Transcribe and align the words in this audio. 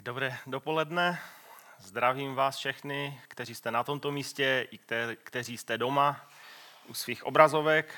Tak 0.00 0.04
dobré 0.04 0.38
dopoledne. 0.46 1.20
Zdravím 1.78 2.34
vás 2.34 2.56
všechny, 2.56 3.20
kteří 3.28 3.54
jste 3.54 3.70
na 3.70 3.84
tomto 3.84 4.10
místě 4.10 4.66
i 4.70 4.78
kte- 4.78 5.16
kteří 5.22 5.56
jste 5.56 5.78
doma 5.78 6.28
u 6.86 6.94
svých 6.94 7.24
obrazovek. 7.24 7.94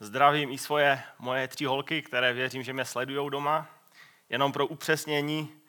Zdravím 0.00 0.52
i 0.52 0.58
svoje 0.58 1.02
moje 1.18 1.48
tři 1.48 1.64
holky, 1.64 2.02
které 2.02 2.32
věřím, 2.32 2.62
že 2.62 2.72
mě 2.72 2.84
sledují 2.84 3.30
doma. 3.30 3.66
Jenom 4.28 4.52
pro 4.52 4.66
upřesnění, 4.66 5.60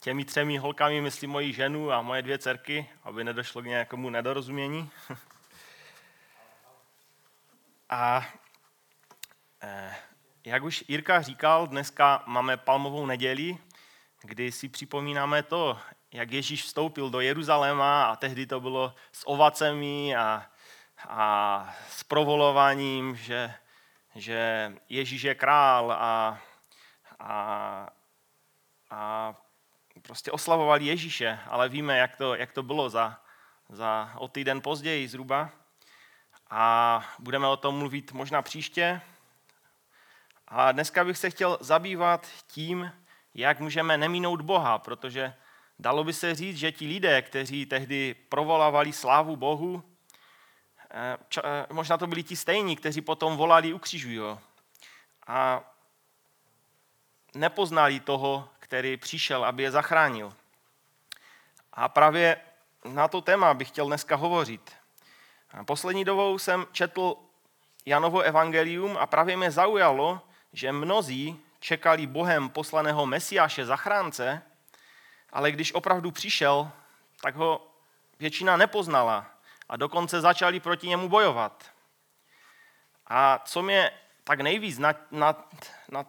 těmi 0.00 0.24
třemi 0.24 0.58
holkami 0.58 1.00
myslím 1.00 1.30
moji 1.30 1.52
ženu 1.52 1.92
a 1.92 2.02
moje 2.02 2.22
dvě 2.22 2.38
dcerky, 2.38 2.90
aby 3.02 3.24
nedošlo 3.24 3.62
k 3.62 3.66
nějakému 3.66 4.10
nedorozumění. 4.10 4.90
A 7.90 8.26
eh, 9.62 9.94
jak 10.44 10.62
už 10.62 10.84
Jirka 10.88 11.22
říkal, 11.22 11.66
dneska 11.66 12.22
máme 12.26 12.56
palmovou 12.56 13.06
neděli, 13.06 13.58
kdy 14.22 14.52
si 14.52 14.68
připomínáme 14.68 15.42
to, 15.42 15.78
jak 16.12 16.32
Ježíš 16.32 16.62
vstoupil 16.62 17.10
do 17.10 17.20
Jeruzaléma 17.20 18.04
a 18.04 18.16
tehdy 18.16 18.46
to 18.46 18.60
bylo 18.60 18.94
s 19.12 19.28
ovacemi 19.28 20.16
a, 20.16 20.46
a 21.08 21.74
s 21.88 22.04
provolováním, 22.04 23.16
že, 23.16 23.54
že 24.14 24.72
Ježíš 24.88 25.22
je 25.22 25.34
král 25.34 25.92
a, 25.92 26.38
a, 27.18 27.88
a 28.90 29.34
prostě 30.02 30.32
oslavovali 30.32 30.84
Ježíše, 30.84 31.38
ale 31.46 31.68
víme, 31.68 31.98
jak 31.98 32.16
to, 32.16 32.34
jak 32.34 32.52
to 32.52 32.62
bylo 32.62 32.90
za, 32.90 33.20
za 33.68 34.12
o 34.16 34.28
týden 34.28 34.60
později 34.60 35.08
zhruba. 35.08 35.50
A 36.50 37.04
budeme 37.18 37.46
o 37.46 37.56
tom 37.56 37.78
mluvit 37.78 38.12
možná 38.12 38.42
příště. 38.42 39.00
A 40.48 40.72
dneska 40.72 41.04
bych 41.04 41.18
se 41.18 41.30
chtěl 41.30 41.58
zabývat 41.60 42.26
tím, 42.46 42.92
jak 43.36 43.60
můžeme 43.60 43.98
neminout 43.98 44.40
Boha, 44.40 44.78
protože 44.78 45.34
dalo 45.78 46.04
by 46.04 46.12
se 46.12 46.34
říct, 46.34 46.56
že 46.56 46.72
ti 46.72 46.86
lidé, 46.86 47.22
kteří 47.22 47.66
tehdy 47.66 48.14
provolávali 48.28 48.92
slávu 48.92 49.36
Bohu, 49.36 49.82
eh, 50.90 51.18
eh, 51.44 51.66
možná 51.72 51.98
to 51.98 52.06
byli 52.06 52.22
ti 52.22 52.36
stejní, 52.36 52.76
kteří 52.76 53.00
potom 53.00 53.36
volali 53.36 53.72
ukřižuj 53.72 54.16
ho. 54.16 54.38
A 55.26 55.60
nepoznali 57.34 58.00
toho, 58.00 58.48
který 58.58 58.96
přišel, 58.96 59.44
aby 59.44 59.62
je 59.62 59.70
zachránil. 59.70 60.32
A 61.72 61.88
právě 61.88 62.40
na 62.84 63.08
to 63.08 63.20
téma 63.20 63.54
bych 63.54 63.68
chtěl 63.68 63.86
dneska 63.86 64.16
hovořit. 64.16 64.72
Poslední 65.64 66.04
dobou 66.04 66.38
jsem 66.38 66.66
četl 66.72 67.16
Janovo 67.86 68.20
evangelium 68.20 68.96
a 68.96 69.06
právě 69.06 69.36
mě 69.36 69.50
zaujalo, 69.50 70.20
že 70.52 70.72
mnozí 70.72 71.45
čekali 71.60 72.06
Bohem 72.06 72.48
poslaného 72.48 73.06
Mesiáše, 73.06 73.66
zachránce, 73.66 74.42
ale 75.30 75.52
když 75.52 75.74
opravdu 75.74 76.10
přišel, 76.10 76.70
tak 77.20 77.34
ho 77.34 77.70
většina 78.18 78.56
nepoznala 78.56 79.26
a 79.68 79.76
dokonce 79.76 80.20
začali 80.20 80.60
proti 80.60 80.88
němu 80.88 81.08
bojovat. 81.08 81.64
A 83.06 83.38
co 83.44 83.62
mě 83.62 83.90
tak 84.24 84.40
nejvíc, 84.40 84.78
na, 84.78 84.94
na, 85.10 85.48
na, 85.90 86.04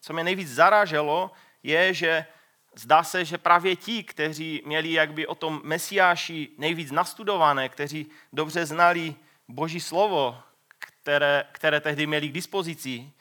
co 0.00 0.12
mě 0.12 0.24
nejvíc 0.24 0.48
zaráželo, 0.54 1.30
je, 1.62 1.94
že 1.94 2.26
zdá 2.74 3.02
se, 3.02 3.24
že 3.24 3.38
právě 3.38 3.76
ti, 3.76 4.04
kteří 4.04 4.62
měli 4.66 4.92
jakby 4.92 5.26
o 5.26 5.34
tom 5.34 5.60
Mesiáši 5.64 6.48
nejvíc 6.58 6.90
nastudované, 6.90 7.68
kteří 7.68 8.10
dobře 8.32 8.66
znali 8.66 9.14
Boží 9.48 9.80
slovo, 9.80 10.42
které, 10.78 11.44
které 11.52 11.80
tehdy 11.80 12.06
měli 12.06 12.28
k 12.28 12.32
dispozici, 12.32 13.12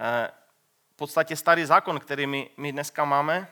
eh, 0.00 0.30
podstatě 0.98 1.36
starý 1.36 1.64
zákon, 1.64 2.00
který 2.00 2.26
my, 2.26 2.50
my 2.56 2.72
dneska 2.72 3.04
máme. 3.04 3.48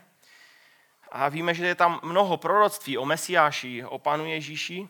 A 1.12 1.28
víme, 1.28 1.54
že 1.54 1.66
je 1.66 1.74
tam 1.74 2.00
mnoho 2.02 2.36
proroctví 2.36 2.98
o 2.98 3.04
Mesiáši, 3.04 3.84
o 3.84 3.98
Pánu 3.98 4.26
Ježíši. 4.26 4.88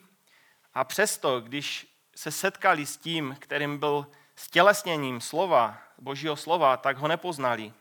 A 0.73 0.83
přesto, 0.83 1.41
když 1.41 1.87
se 2.15 2.31
setkali 2.31 2.85
s 2.85 2.97
tím, 2.97 3.37
kterým 3.39 3.77
byl 3.77 4.07
stělesněním 4.35 5.21
slova, 5.21 5.77
božího 5.97 6.35
slova, 6.35 6.77
tak 6.77 6.97
ho 6.97 7.07
nepoznali. 7.07 7.73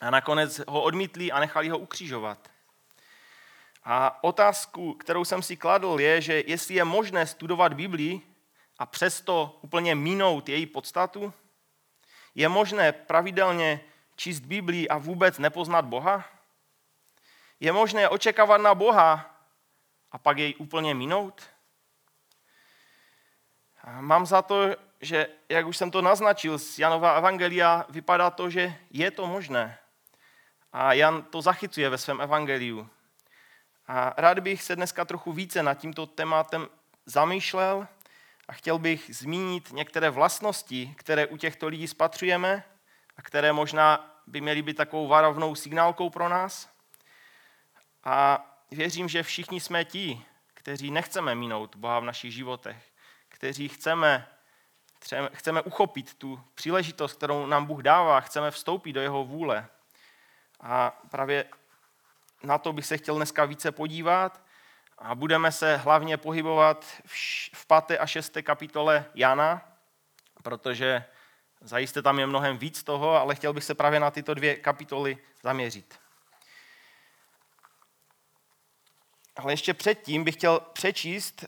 A 0.00 0.10
nakonec 0.10 0.60
ho 0.68 0.82
odmítli 0.82 1.32
a 1.32 1.40
nechali 1.40 1.68
ho 1.68 1.78
ukřižovat. 1.78 2.50
A 3.84 4.24
otázku, 4.24 4.94
kterou 4.94 5.24
jsem 5.24 5.42
si 5.42 5.56
kladl, 5.56 6.00
je, 6.00 6.20
že 6.20 6.42
jestli 6.46 6.74
je 6.74 6.84
možné 6.84 7.26
studovat 7.26 7.74
Biblii 7.74 8.20
a 8.78 8.86
přesto 8.86 9.58
úplně 9.62 9.94
minout 9.94 10.48
její 10.48 10.66
podstatu, 10.66 11.32
je 12.34 12.48
možné 12.48 12.92
pravidelně 12.92 13.80
číst 14.20 14.40
Biblii 14.40 14.88
a 14.88 14.98
vůbec 14.98 15.38
nepoznat 15.38 15.84
Boha? 15.84 16.24
Je 17.60 17.72
možné 17.72 18.08
očekávat 18.08 18.60
na 18.60 18.74
Boha 18.74 19.36
a 20.12 20.18
pak 20.18 20.38
jej 20.38 20.54
úplně 20.58 20.94
minout? 20.94 21.42
Mám 24.00 24.26
za 24.26 24.42
to, 24.42 24.76
že, 25.00 25.28
jak 25.48 25.66
už 25.66 25.76
jsem 25.76 25.90
to 25.90 26.02
naznačil 26.02 26.58
z 26.58 26.78
Janova 26.78 27.16
Evangelia, 27.16 27.86
vypadá 27.88 28.30
to, 28.30 28.50
že 28.50 28.76
je 28.90 29.10
to 29.10 29.26
možné. 29.26 29.78
A 30.72 30.92
Jan 30.92 31.22
to 31.22 31.42
zachycuje 31.42 31.88
ve 31.88 31.98
svém 31.98 32.20
evangeliu. 32.20 32.88
A 33.86 34.14
rád 34.16 34.38
bych 34.38 34.62
se 34.62 34.76
dneska 34.76 35.04
trochu 35.04 35.32
více 35.32 35.62
nad 35.62 35.74
tímto 35.74 36.06
tématem 36.06 36.68
zamýšlel 37.06 37.88
a 38.48 38.52
chtěl 38.52 38.78
bych 38.78 39.10
zmínit 39.16 39.72
některé 39.72 40.10
vlastnosti, 40.10 40.94
které 40.96 41.26
u 41.26 41.36
těchto 41.36 41.68
lidí 41.68 41.88
spatřujeme 41.88 42.64
a 43.20 43.22
které 43.22 43.52
možná 43.52 44.16
by 44.26 44.40
měly 44.40 44.62
být 44.62 44.76
takovou 44.76 45.08
varovnou 45.08 45.54
signálkou 45.54 46.10
pro 46.10 46.28
nás. 46.28 46.68
A 48.04 48.46
věřím, 48.70 49.08
že 49.08 49.22
všichni 49.22 49.60
jsme 49.60 49.84
ti, 49.84 50.24
kteří 50.54 50.90
nechceme 50.90 51.34
minout 51.34 51.76
Boha 51.76 52.00
v 52.00 52.04
našich 52.04 52.32
životech, 52.34 52.92
kteří 53.28 53.68
chceme, 53.68 54.28
chceme 55.32 55.62
uchopit 55.62 56.14
tu 56.14 56.40
příležitost, 56.54 57.12
kterou 57.12 57.46
nám 57.46 57.66
Bůh 57.66 57.82
dává, 57.82 58.20
chceme 58.20 58.50
vstoupit 58.50 58.92
do 58.92 59.00
jeho 59.00 59.24
vůle. 59.24 59.68
A 60.60 60.90
právě 61.10 61.44
na 62.42 62.58
to 62.58 62.72
bych 62.72 62.86
se 62.86 62.98
chtěl 62.98 63.16
dneska 63.16 63.44
více 63.44 63.72
podívat 63.72 64.42
a 64.98 65.14
budeme 65.14 65.52
se 65.52 65.76
hlavně 65.76 66.16
pohybovat 66.16 66.86
v 67.52 67.66
5. 67.86 68.00
a 68.00 68.06
6. 68.06 68.36
kapitole 68.42 69.04
Jana, 69.14 69.62
protože 70.42 71.04
Zajisté 71.60 72.02
tam 72.02 72.18
je 72.18 72.26
mnohem 72.26 72.58
víc 72.58 72.82
toho, 72.82 73.16
ale 73.16 73.34
chtěl 73.34 73.52
bych 73.52 73.64
se 73.64 73.74
právě 73.74 74.00
na 74.00 74.10
tyto 74.10 74.34
dvě 74.34 74.56
kapitoly 74.56 75.18
zaměřit. 75.42 76.00
Ale 79.36 79.52
ještě 79.52 79.74
předtím 79.74 80.24
bych 80.24 80.34
chtěl 80.34 80.60
přečíst 80.60 81.44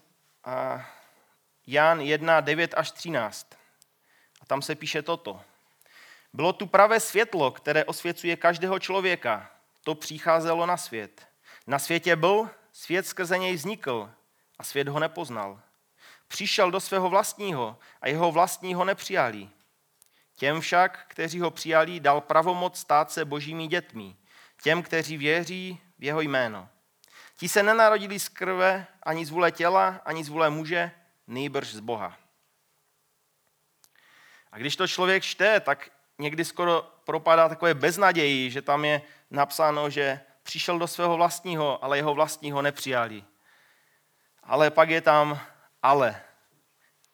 Jan 1.67 2.00
1, 2.00 2.41
9 2.41 2.75
až 2.77 2.91
13. 2.91 3.47
A 4.41 4.47
tam 4.47 4.62
se 4.62 4.75
píše 4.75 5.03
toto. 5.03 5.41
Bylo 6.33 6.53
tu 6.53 6.67
pravé 6.67 7.00
světlo, 7.00 7.50
které 7.50 7.84
osvěcuje 7.84 8.37
každého 8.37 8.79
člověka. 8.79 9.50
To 9.84 9.94
přicházelo 9.94 10.67
na 10.67 10.77
svět. 10.77 11.27
Na 11.67 11.79
světě 11.79 12.17
byl, 12.17 12.50
svět 12.73 13.06
skrze 13.06 13.39
něj 13.39 13.55
vznikl 13.55 14.11
a 14.59 14.65
svět 14.65 14.89
ho 14.89 14.99
nepoznal. 14.99 15.61
Přišel 16.29 16.71
do 16.71 16.81
svého 16.81 17.09
vlastního 17.09 17.79
a 18.00 18.09
jeho 18.09 18.33
vlastního 18.33 18.84
nepřijali. 18.84 19.49
Těm 20.43 20.61
však, 20.61 21.05
kteří 21.09 21.41
ho 21.41 21.51
přijali, 21.51 22.01
dal 22.01 22.21
pravomoc 22.21 22.79
stát 22.79 23.11
se 23.11 23.25
božími 23.25 23.67
dětmi. 23.67 24.17
Těm, 24.63 24.83
kteří 24.83 25.17
věří 25.17 25.81
v 25.99 26.05
jeho 26.05 26.21
jméno. 26.21 26.69
Ti 27.37 27.49
se 27.49 27.63
nenarodili 27.63 28.19
z 28.19 28.29
krve, 28.29 28.87
ani 29.03 29.27
z 29.27 29.31
vůle 29.31 29.53
těla, 29.53 30.01
ani 30.05 30.25
z 30.25 30.29
vůle 30.29 30.51
muže, 30.51 30.91
nejbrž 31.27 31.69
z 31.69 31.81
Boha. 31.81 32.19
A 34.53 34.59
když 34.59 34.77
to 34.77 34.89
člověk 34.89 35.23
čte, 35.23 35.61
tak 35.61 35.91
někdy 36.19 36.45
skoro 36.45 36.91
propadá 37.05 37.49
takové 37.49 37.75
beznaději, 37.75 38.51
že 38.51 38.63
tam 38.63 38.85
je 38.85 39.03
napsáno, 39.31 39.91
že 39.91 40.21
přišel 40.43 40.79
do 40.79 40.87
svého 40.87 41.17
vlastního, 41.17 41.85
ale 41.85 41.97
jeho 41.97 42.15
vlastního 42.15 42.62
nepřijali. 42.62 43.25
Ale 44.43 44.71
pak 44.71 44.91
je 44.91 45.00
tam 45.00 45.41
ale. 45.83 46.23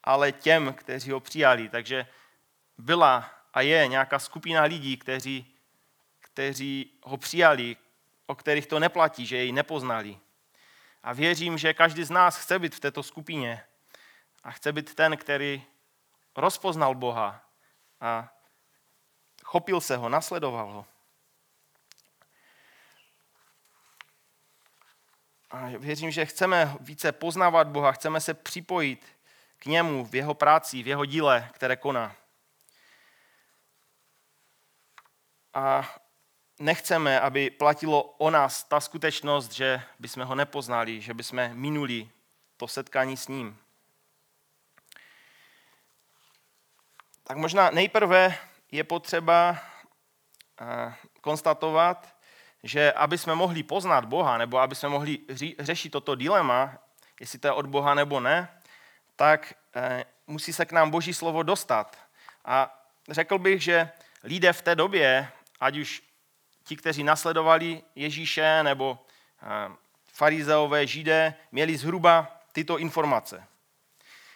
Ale 0.03 0.31
těm, 0.31 0.73
kteří 0.73 1.11
ho 1.11 1.19
přijali. 1.19 1.69
Takže 1.69 2.07
byla 2.79 3.31
a 3.53 3.61
je 3.61 3.87
nějaká 3.87 4.19
skupina 4.19 4.63
lidí, 4.63 4.97
kteří, 4.97 5.55
kteří 6.19 6.93
ho 7.03 7.17
přijali, 7.17 7.77
o 8.25 8.35
kterých 8.35 8.67
to 8.67 8.79
neplatí, 8.79 9.25
že 9.25 9.37
jej 9.37 9.51
nepoznali. 9.51 10.19
A 11.03 11.13
věřím, 11.13 11.57
že 11.57 11.73
každý 11.73 12.03
z 12.03 12.09
nás 12.09 12.37
chce 12.37 12.59
být 12.59 12.75
v 12.75 12.79
této 12.79 13.03
skupině 13.03 13.63
a 14.43 14.51
chce 14.51 14.71
být 14.71 14.95
ten, 14.95 15.17
který 15.17 15.63
rozpoznal 16.35 16.95
Boha 16.95 17.45
a 18.01 18.33
chopil 19.43 19.81
se 19.81 19.97
ho, 19.97 20.09
nasledoval 20.09 20.71
ho. 20.71 20.85
A 25.49 25.65
věřím, 25.77 26.11
že 26.11 26.25
chceme 26.25 26.75
více 26.79 27.11
poznávat 27.11 27.67
Boha, 27.67 27.91
chceme 27.91 28.21
se 28.21 28.33
připojit 28.33 29.05
k 29.57 29.65
němu 29.65 30.05
v 30.05 30.15
jeho 30.15 30.33
práci, 30.33 30.83
v 30.83 30.87
jeho 30.87 31.05
díle, 31.05 31.49
které 31.53 31.75
koná. 31.75 32.15
A 35.53 35.95
nechceme, 36.59 37.19
aby 37.19 37.49
platilo 37.49 38.03
o 38.03 38.29
nás 38.29 38.63
ta 38.63 38.79
skutečnost, 38.79 39.51
že 39.51 39.81
bychom 39.99 40.25
ho 40.25 40.35
nepoznali, 40.35 41.01
že 41.01 41.13
bychom 41.13 41.49
minuli 41.53 42.09
to 42.57 42.67
setkání 42.67 43.17
s 43.17 43.27
ním. 43.27 43.57
Tak 47.23 47.37
možná 47.37 47.69
nejprve 47.69 48.37
je 48.71 48.83
potřeba 48.83 49.57
eh, 50.61 50.93
konstatovat, 51.21 52.15
že 52.63 52.93
aby 52.93 53.17
jsme 53.17 53.35
mohli 53.35 53.63
poznat 53.63 54.05
Boha, 54.05 54.37
nebo 54.37 54.59
aby 54.59 54.75
jsme 54.75 54.89
mohli 54.89 55.17
řešit 55.59 55.89
toto 55.89 56.15
dilema, 56.15 56.77
jestli 57.19 57.39
to 57.39 57.47
je 57.47 57.51
od 57.51 57.65
Boha 57.65 57.93
nebo 57.93 58.19
ne, 58.19 58.49
tak 59.15 59.53
eh, 59.75 60.05
musí 60.27 60.53
se 60.53 60.65
k 60.65 60.71
nám 60.71 60.89
Boží 60.89 61.13
slovo 61.13 61.43
dostat. 61.43 61.97
A 62.45 62.83
řekl 63.09 63.37
bych, 63.37 63.63
že 63.63 63.89
lidé 64.23 64.53
v 64.53 64.61
té 64.61 64.75
době, 64.75 65.31
ať 65.59 65.77
už 65.77 66.03
ti, 66.63 66.75
kteří 66.75 67.03
nasledovali 67.03 67.83
Ježíše, 67.95 68.63
nebo 68.63 69.05
eh, 69.41 69.75
farizeové, 70.13 70.87
židé, 70.87 71.33
měli 71.51 71.77
zhruba 71.77 72.41
tyto 72.51 72.77
informace. 72.77 73.43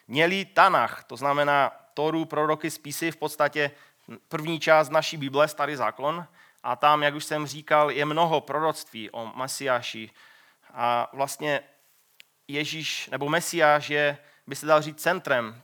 Měli 0.07 0.45
Tanach, 0.45 1.03
to 1.03 1.17
znamená 1.17 1.71
Toru, 1.93 2.25
proroky, 2.25 2.71
spisy, 2.71 3.11
v 3.11 3.17
podstatě 3.17 3.71
první 4.27 4.59
část 4.59 4.89
naší 4.89 5.17
Bible, 5.17 5.47
Starý 5.47 5.75
zákon, 5.75 6.27
a 6.63 6.75
tam, 6.75 7.03
jak 7.03 7.15
už 7.15 7.25
jsem 7.25 7.47
říkal, 7.47 7.91
je 7.91 8.05
mnoho 8.05 8.41
proroctví 8.41 9.11
o 9.11 9.25
Mesiáši. 9.35 10.09
A 10.73 11.09
vlastně 11.13 11.63
Ježíš, 12.47 13.09
nebo 13.09 13.29
Mesiáš 13.29 13.89
je, 13.89 14.17
by 14.47 14.55
se 14.55 14.65
dal 14.65 14.81
říct, 14.81 15.01
centrem 15.01 15.61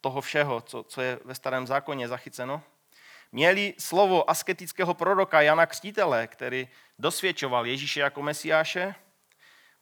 toho 0.00 0.20
všeho, 0.20 0.60
co, 0.60 0.82
co 0.82 1.00
je 1.00 1.18
ve 1.24 1.34
starém 1.34 1.66
zákoně 1.66 2.08
zachyceno. 2.08 2.62
Měli 3.32 3.74
slovo 3.78 4.30
asketického 4.30 4.94
proroka 4.94 5.40
Jana 5.40 5.66
Křtítele, 5.66 6.26
který 6.26 6.68
dosvědčoval 6.98 7.66
Ježíše 7.66 8.00
jako 8.00 8.22
Mesiáše. 8.22 8.94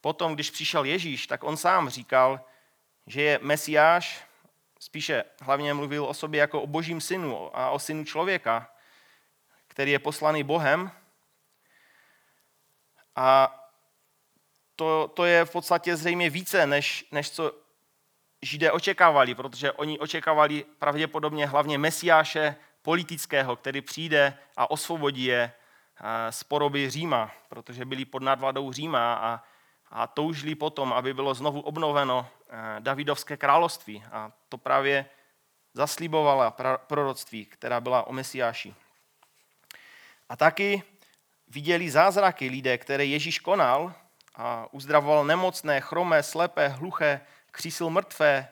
Potom, 0.01 0.33
když 0.35 0.51
přišel 0.51 0.85
Ježíš, 0.85 1.27
tak 1.27 1.43
on 1.43 1.57
sám 1.57 1.89
říkal, 1.89 2.45
že 3.07 3.21
je 3.21 3.39
Mesiáš, 3.41 4.25
spíše 4.79 5.23
hlavně 5.41 5.73
mluvil 5.73 6.05
o 6.05 6.13
sobě 6.13 6.39
jako 6.39 6.61
o 6.61 6.67
božím 6.67 7.01
synu 7.01 7.57
a 7.57 7.69
o 7.69 7.79
synu 7.79 8.05
člověka, 8.05 8.71
který 9.67 9.91
je 9.91 9.99
poslaný 9.99 10.43
Bohem. 10.43 10.91
A 13.15 13.55
to, 14.75 15.11
to 15.13 15.25
je 15.25 15.45
v 15.45 15.51
podstatě 15.51 15.95
zřejmě 15.95 16.29
více, 16.29 16.67
než, 16.67 17.05
než 17.11 17.31
co 17.31 17.53
Židé 18.41 18.71
očekávali, 18.71 19.35
protože 19.35 19.71
oni 19.71 19.99
očekávali 19.99 20.65
pravděpodobně 20.79 21.47
hlavně 21.47 21.77
Mesiáše 21.77 22.55
politického, 22.89 23.55
který 23.55 23.81
přijde 23.81 24.33
a 24.57 24.71
osvobodí 24.71 25.23
je 25.23 25.51
eh, 25.51 26.31
z 26.31 26.43
poroby 26.43 26.89
Říma, 26.89 27.31
protože 27.49 27.85
byli 27.85 28.05
pod 28.05 28.23
nadvladou 28.23 28.71
Říma 28.71 29.13
a, 29.13 29.43
a 29.89 30.07
toužili 30.07 30.55
potom, 30.55 30.93
aby 30.93 31.13
bylo 31.13 31.33
znovu 31.33 31.61
obnoveno 31.61 32.27
eh, 32.49 32.75
Davidovské 32.79 33.37
království. 33.37 34.03
A 34.11 34.31
to 34.49 34.57
právě 34.57 35.05
zaslíbovala 35.73 36.55
proroctví, 36.77 37.45
která 37.45 37.81
byla 37.81 38.07
o 38.07 38.13
Mesiáši. 38.13 38.75
A 40.29 40.35
taky 40.35 40.83
viděli 41.47 41.89
zázraky 41.89 42.49
lidé, 42.49 42.77
které 42.77 43.05
Ježíš 43.05 43.39
konal 43.39 43.93
a 44.35 44.65
uzdravoval 44.71 45.25
nemocné, 45.25 45.81
chromé, 45.81 46.23
slepé, 46.23 46.67
hluché, 46.67 47.21
křísil 47.51 47.89
mrtvé, 47.89 48.49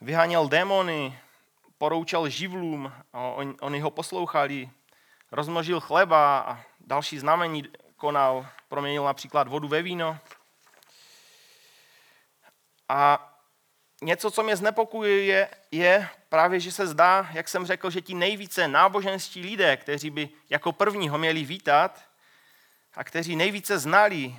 vyháněl 0.00 0.48
démony, 0.48 1.18
poroučel 1.80 2.28
živlům 2.28 2.92
a 3.12 3.20
on, 3.20 3.56
oni 3.60 3.80
ho 3.80 3.90
poslouchali, 3.90 4.70
rozmnožil 5.32 5.80
chleba 5.80 6.38
a 6.38 6.60
další 6.80 7.18
znamení 7.18 7.64
konal, 7.96 8.46
proměnil 8.68 9.04
například 9.04 9.48
vodu 9.48 9.68
ve 9.68 9.82
víno. 9.82 10.18
A 12.88 13.32
něco, 14.02 14.30
co 14.30 14.42
mě 14.42 14.56
znepokojuje, 14.56 15.24
je, 15.24 15.48
je 15.70 16.08
právě, 16.28 16.60
že 16.60 16.72
se 16.72 16.86
zdá, 16.86 17.28
jak 17.32 17.48
jsem 17.48 17.66
řekl, 17.66 17.90
že 17.90 18.00
ti 18.00 18.14
nejvíce 18.14 18.68
náboženští 18.68 19.42
lidé, 19.42 19.76
kteří 19.76 20.10
by 20.10 20.28
jako 20.50 20.72
první 20.72 21.08
ho 21.08 21.18
měli 21.18 21.44
vítat 21.44 22.04
a 22.94 23.04
kteří 23.04 23.36
nejvíce 23.36 23.78
znali 23.78 24.36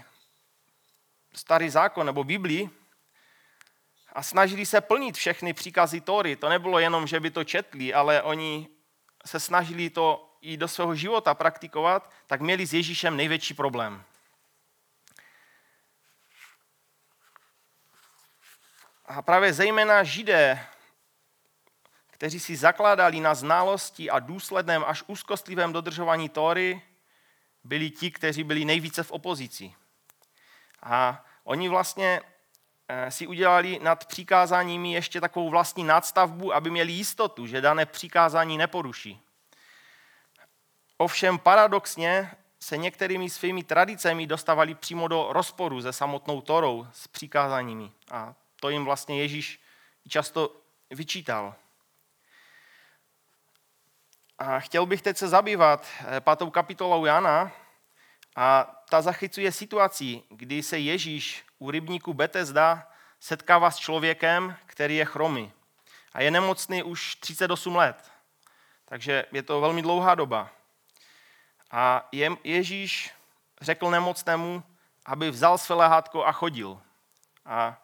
starý 1.33 1.69
zákon 1.69 2.05
nebo 2.05 2.23
Biblii 2.23 2.69
a 4.13 4.23
snažili 4.23 4.65
se 4.65 4.81
plnit 4.81 5.17
všechny 5.17 5.53
příkazy 5.53 6.01
Tóry. 6.01 6.35
To 6.35 6.49
nebylo 6.49 6.79
jenom, 6.79 7.07
že 7.07 7.19
by 7.19 7.31
to 7.31 7.43
četli, 7.43 7.93
ale 7.93 8.21
oni 8.21 8.67
se 9.25 9.39
snažili 9.39 9.89
to 9.89 10.37
i 10.41 10.57
do 10.57 10.67
svého 10.67 10.95
života 10.95 11.33
praktikovat, 11.33 12.11
tak 12.27 12.41
měli 12.41 12.65
s 12.65 12.73
Ježíšem 12.73 13.17
největší 13.17 13.53
problém. 13.53 14.03
A 19.05 19.21
právě 19.21 19.53
zejména 19.53 20.03
židé, 20.03 20.67
kteří 22.07 22.39
si 22.39 22.55
zakládali 22.55 23.19
na 23.19 23.35
znalosti 23.35 24.09
a 24.09 24.19
důsledném 24.19 24.83
až 24.87 25.03
úzkostlivém 25.07 25.73
dodržování 25.73 26.29
Tóry, 26.29 26.81
byli 27.63 27.89
ti, 27.89 28.11
kteří 28.11 28.43
byli 28.43 28.65
nejvíce 28.65 29.03
v 29.03 29.11
opozici. 29.11 29.73
A 30.83 31.25
oni 31.43 31.69
vlastně 31.69 32.21
si 33.09 33.27
udělali 33.27 33.79
nad 33.81 34.05
přikázáními 34.05 34.93
ještě 34.93 35.21
takovou 35.21 35.49
vlastní 35.49 35.83
nadstavbu, 35.83 36.53
aby 36.53 36.69
měli 36.69 36.91
jistotu, 36.91 37.47
že 37.47 37.61
dané 37.61 37.85
přikázání 37.85 38.57
neporuší. 38.57 39.21
Ovšem 40.97 41.39
paradoxně 41.39 42.31
se 42.59 42.77
některými 42.77 43.29
svými 43.29 43.63
tradicemi 43.63 44.27
dostávali 44.27 44.75
přímo 44.75 45.07
do 45.07 45.27
rozporu 45.29 45.81
se 45.81 45.93
samotnou 45.93 46.41
Torou, 46.41 46.87
s 46.93 47.07
přikázáními. 47.07 47.91
A 48.11 48.35
to 48.59 48.69
jim 48.69 48.85
vlastně 48.85 49.19
Ježíš 49.21 49.59
často 50.07 50.55
vyčítal. 50.89 51.55
A 54.39 54.59
chtěl 54.59 54.85
bych 54.85 55.01
teď 55.01 55.17
se 55.17 55.27
zabývat 55.27 55.87
eh, 55.99 56.21
pátou 56.21 56.49
kapitolou 56.49 57.05
Jana 57.05 57.51
a 58.35 58.80
ta 58.91 59.01
zachycuje 59.01 59.51
situaci, 59.51 60.23
kdy 60.29 60.63
se 60.63 60.79
Ježíš 60.79 61.45
u 61.59 61.71
rybníku 61.71 62.13
Betesda 62.13 62.87
setkává 63.19 63.71
s 63.71 63.77
člověkem, 63.77 64.55
který 64.65 64.95
je 64.95 65.05
chromý 65.05 65.51
a 66.13 66.21
je 66.21 66.31
nemocný 66.31 66.83
už 66.83 67.15
38 67.15 67.75
let. 67.75 68.11
Takže 68.85 69.25
je 69.31 69.43
to 69.43 69.61
velmi 69.61 69.81
dlouhá 69.81 70.15
doba. 70.15 70.49
A 71.71 72.09
Ježíš 72.43 73.11
řekl 73.61 73.89
nemocnému, 73.89 74.63
aby 75.05 75.31
vzal 75.31 75.57
své 75.57 75.75
lehátko 75.75 76.25
a 76.25 76.31
chodil. 76.31 76.81
A 77.45 77.81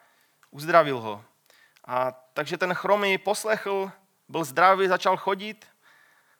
uzdravil 0.51 0.99
ho. 0.99 1.23
A 1.85 2.11
takže 2.11 2.57
ten 2.57 2.73
chromý 2.73 3.17
poslechl, 3.17 3.91
byl 4.29 4.43
zdravý, 4.43 4.87
začal 4.87 5.17
chodit, 5.17 5.67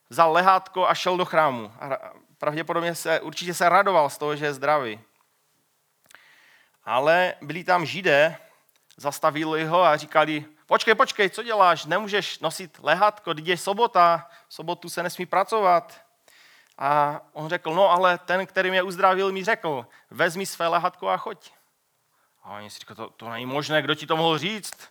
vzal 0.10 0.32
lehátko 0.32 0.88
a 0.88 0.94
šel 0.94 1.18
do 1.18 1.26
chrámu. 1.26 1.74
A 1.80 2.12
pravděpodobně 2.38 2.96
se, 2.96 3.20
určitě 3.20 3.54
se 3.54 3.70
radoval 3.70 4.10
z 4.10 4.18
toho, 4.18 4.36
že 4.36 4.46
je 4.46 4.54
zdravý. 4.54 5.02
Ale 6.84 7.34
byli 7.42 7.64
tam 7.64 7.86
židé, 7.86 8.38
zastavili 8.98 9.66
ho 9.66 9.84
a 9.84 9.98
říkali, 9.98 10.46
počkej, 10.66 10.96
počkej, 10.96 11.30
co 11.30 11.44
děláš, 11.44 11.86
nemůžeš 11.86 12.40
nosit 12.40 12.80
lehátko, 12.84 13.34
když 13.34 13.48
je 13.48 13.58
sobota, 13.58 14.30
v 14.48 14.54
sobotu 14.54 14.90
se 14.90 15.04
nesmí 15.04 15.26
pracovat. 15.26 16.02
A 16.78 17.22
on 17.34 17.50
řekl, 17.50 17.74
no 17.74 17.90
ale 17.90 18.18
ten, 18.18 18.46
který 18.46 18.70
mě 18.70 18.84
uzdravil, 18.84 19.32
mi 19.32 19.44
řekl, 19.44 19.88
vezmi 20.10 20.46
své 20.46 20.68
lehátko 20.68 21.10
a 21.10 21.18
choď. 21.18 21.52
A 22.44 22.50
oni 22.50 22.70
si 22.70 22.80
říkali, 22.80 22.96
to, 22.96 23.10
to 23.10 23.30
není 23.30 23.46
možné, 23.46 23.82
kdo 23.82 23.96
ti 23.96 24.08
to 24.08 24.18
mohl 24.18 24.38
říct? 24.38 24.90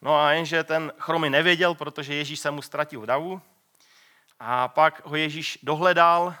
No 0.00 0.20
a 0.20 0.32
jenže 0.32 0.64
ten 0.64 0.92
chromy 0.98 1.30
nevěděl, 1.30 1.74
protože 1.74 2.14
Ježíš 2.14 2.40
se 2.40 2.50
mu 2.50 2.62
ztratil 2.62 3.00
v 3.00 3.06
davu. 3.06 3.42
A 4.40 4.68
pak 4.68 5.06
ho 5.06 5.16
Ježíš 5.16 5.58
dohledal 5.62 6.34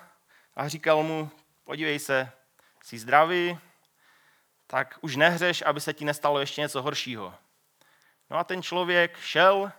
a 0.56 0.68
říkal 0.68 1.02
mu, 1.02 1.30
podívej 1.64 1.98
se, 1.98 2.32
jsi 2.82 2.98
zdravý, 2.98 3.58
tak 4.66 4.98
už 5.00 5.16
nehřeš, 5.16 5.62
aby 5.66 5.80
se 5.80 5.92
ti 5.92 6.04
nestalo 6.04 6.40
ještě 6.40 6.60
něco 6.60 6.82
horšího. 6.82 7.34
No 8.30 8.38
a 8.38 8.44
ten 8.44 8.62
člověk 8.62 9.18
šel 9.18 9.72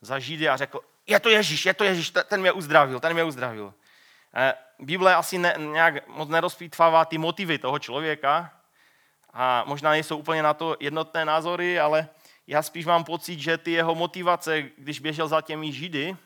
za 0.00 0.18
Židy 0.18 0.48
a 0.48 0.56
řekl, 0.56 0.80
je 1.06 1.20
to 1.20 1.28
Ježíš, 1.28 1.66
je 1.66 1.74
to 1.74 1.84
Ježíš, 1.84 2.12
ten 2.28 2.40
mě 2.40 2.52
uzdravil, 2.52 3.00
ten 3.00 3.12
mě 3.12 3.24
uzdravil. 3.24 3.74
Eh, 4.34 4.54
Bible 4.78 5.14
asi 5.14 5.38
ne, 5.38 5.54
nějak 5.58 6.08
moc 6.08 6.28
nerozpítvává 6.28 7.04
ty 7.04 7.18
motivy 7.18 7.58
toho 7.58 7.78
člověka, 7.78 8.62
a 9.32 9.64
možná 9.66 9.90
nejsou 9.90 10.16
úplně 10.16 10.42
na 10.42 10.54
to 10.54 10.76
jednotné 10.80 11.24
názory, 11.24 11.80
ale 11.80 12.08
já 12.46 12.62
spíš 12.62 12.86
mám 12.86 13.04
pocit, 13.04 13.40
že 13.40 13.58
ty 13.58 13.70
jeho 13.70 13.94
motivace, 13.94 14.62
když 14.62 15.00
běžel 15.00 15.28
za 15.28 15.40
těmi 15.40 15.72
židy, 15.72 16.16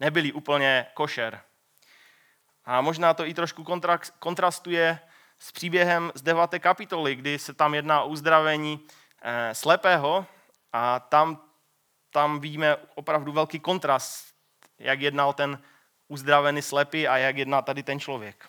nebyly 0.00 0.32
úplně 0.32 0.86
košer. 0.94 1.40
A 2.64 2.80
možná 2.80 3.14
to 3.14 3.26
i 3.26 3.34
trošku 3.34 3.64
kontrastuje 4.18 5.00
s 5.38 5.52
příběhem 5.52 6.12
z 6.14 6.22
9. 6.22 6.50
kapitoly, 6.58 7.14
kdy 7.14 7.38
se 7.38 7.54
tam 7.54 7.74
jedná 7.74 8.02
o 8.02 8.08
uzdravení 8.08 8.86
eh, 9.22 9.54
slepého 9.54 10.26
a 10.72 11.00
tam, 11.00 11.42
tam 12.10 12.40
vidíme 12.40 12.76
opravdu 12.94 13.32
velký 13.32 13.60
kontrast, 13.60 14.34
jak 14.78 15.00
jednal 15.00 15.32
ten 15.32 15.62
uzdravený 16.08 16.62
slepý 16.62 17.08
a 17.08 17.16
jak 17.16 17.36
jedná 17.36 17.62
tady 17.62 17.82
ten 17.82 18.00
člověk. 18.00 18.48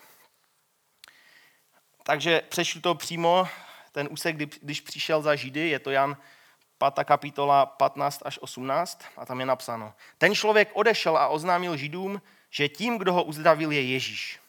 Takže 2.02 2.42
přečtu 2.48 2.80
to 2.80 2.94
přímo, 2.94 3.48
ten 3.92 4.08
úsek, 4.10 4.36
když 4.36 4.80
přišel 4.80 5.22
za 5.22 5.36
Židy, 5.36 5.68
je 5.68 5.78
to 5.78 5.90
Jan 5.90 6.16
5. 6.94 7.04
kapitola 7.04 7.66
15 7.66 8.22
až 8.24 8.38
18 8.38 9.04
a 9.16 9.26
tam 9.26 9.40
je 9.40 9.46
napsáno. 9.46 9.94
Ten 10.18 10.34
člověk 10.34 10.70
odešel 10.72 11.16
a 11.16 11.28
oznámil 11.28 11.76
Židům, 11.76 12.22
že 12.50 12.68
tím, 12.68 12.98
kdo 12.98 13.12
ho 13.12 13.24
uzdravil, 13.24 13.72
je 13.72 13.82
Ježíš. 13.82 14.40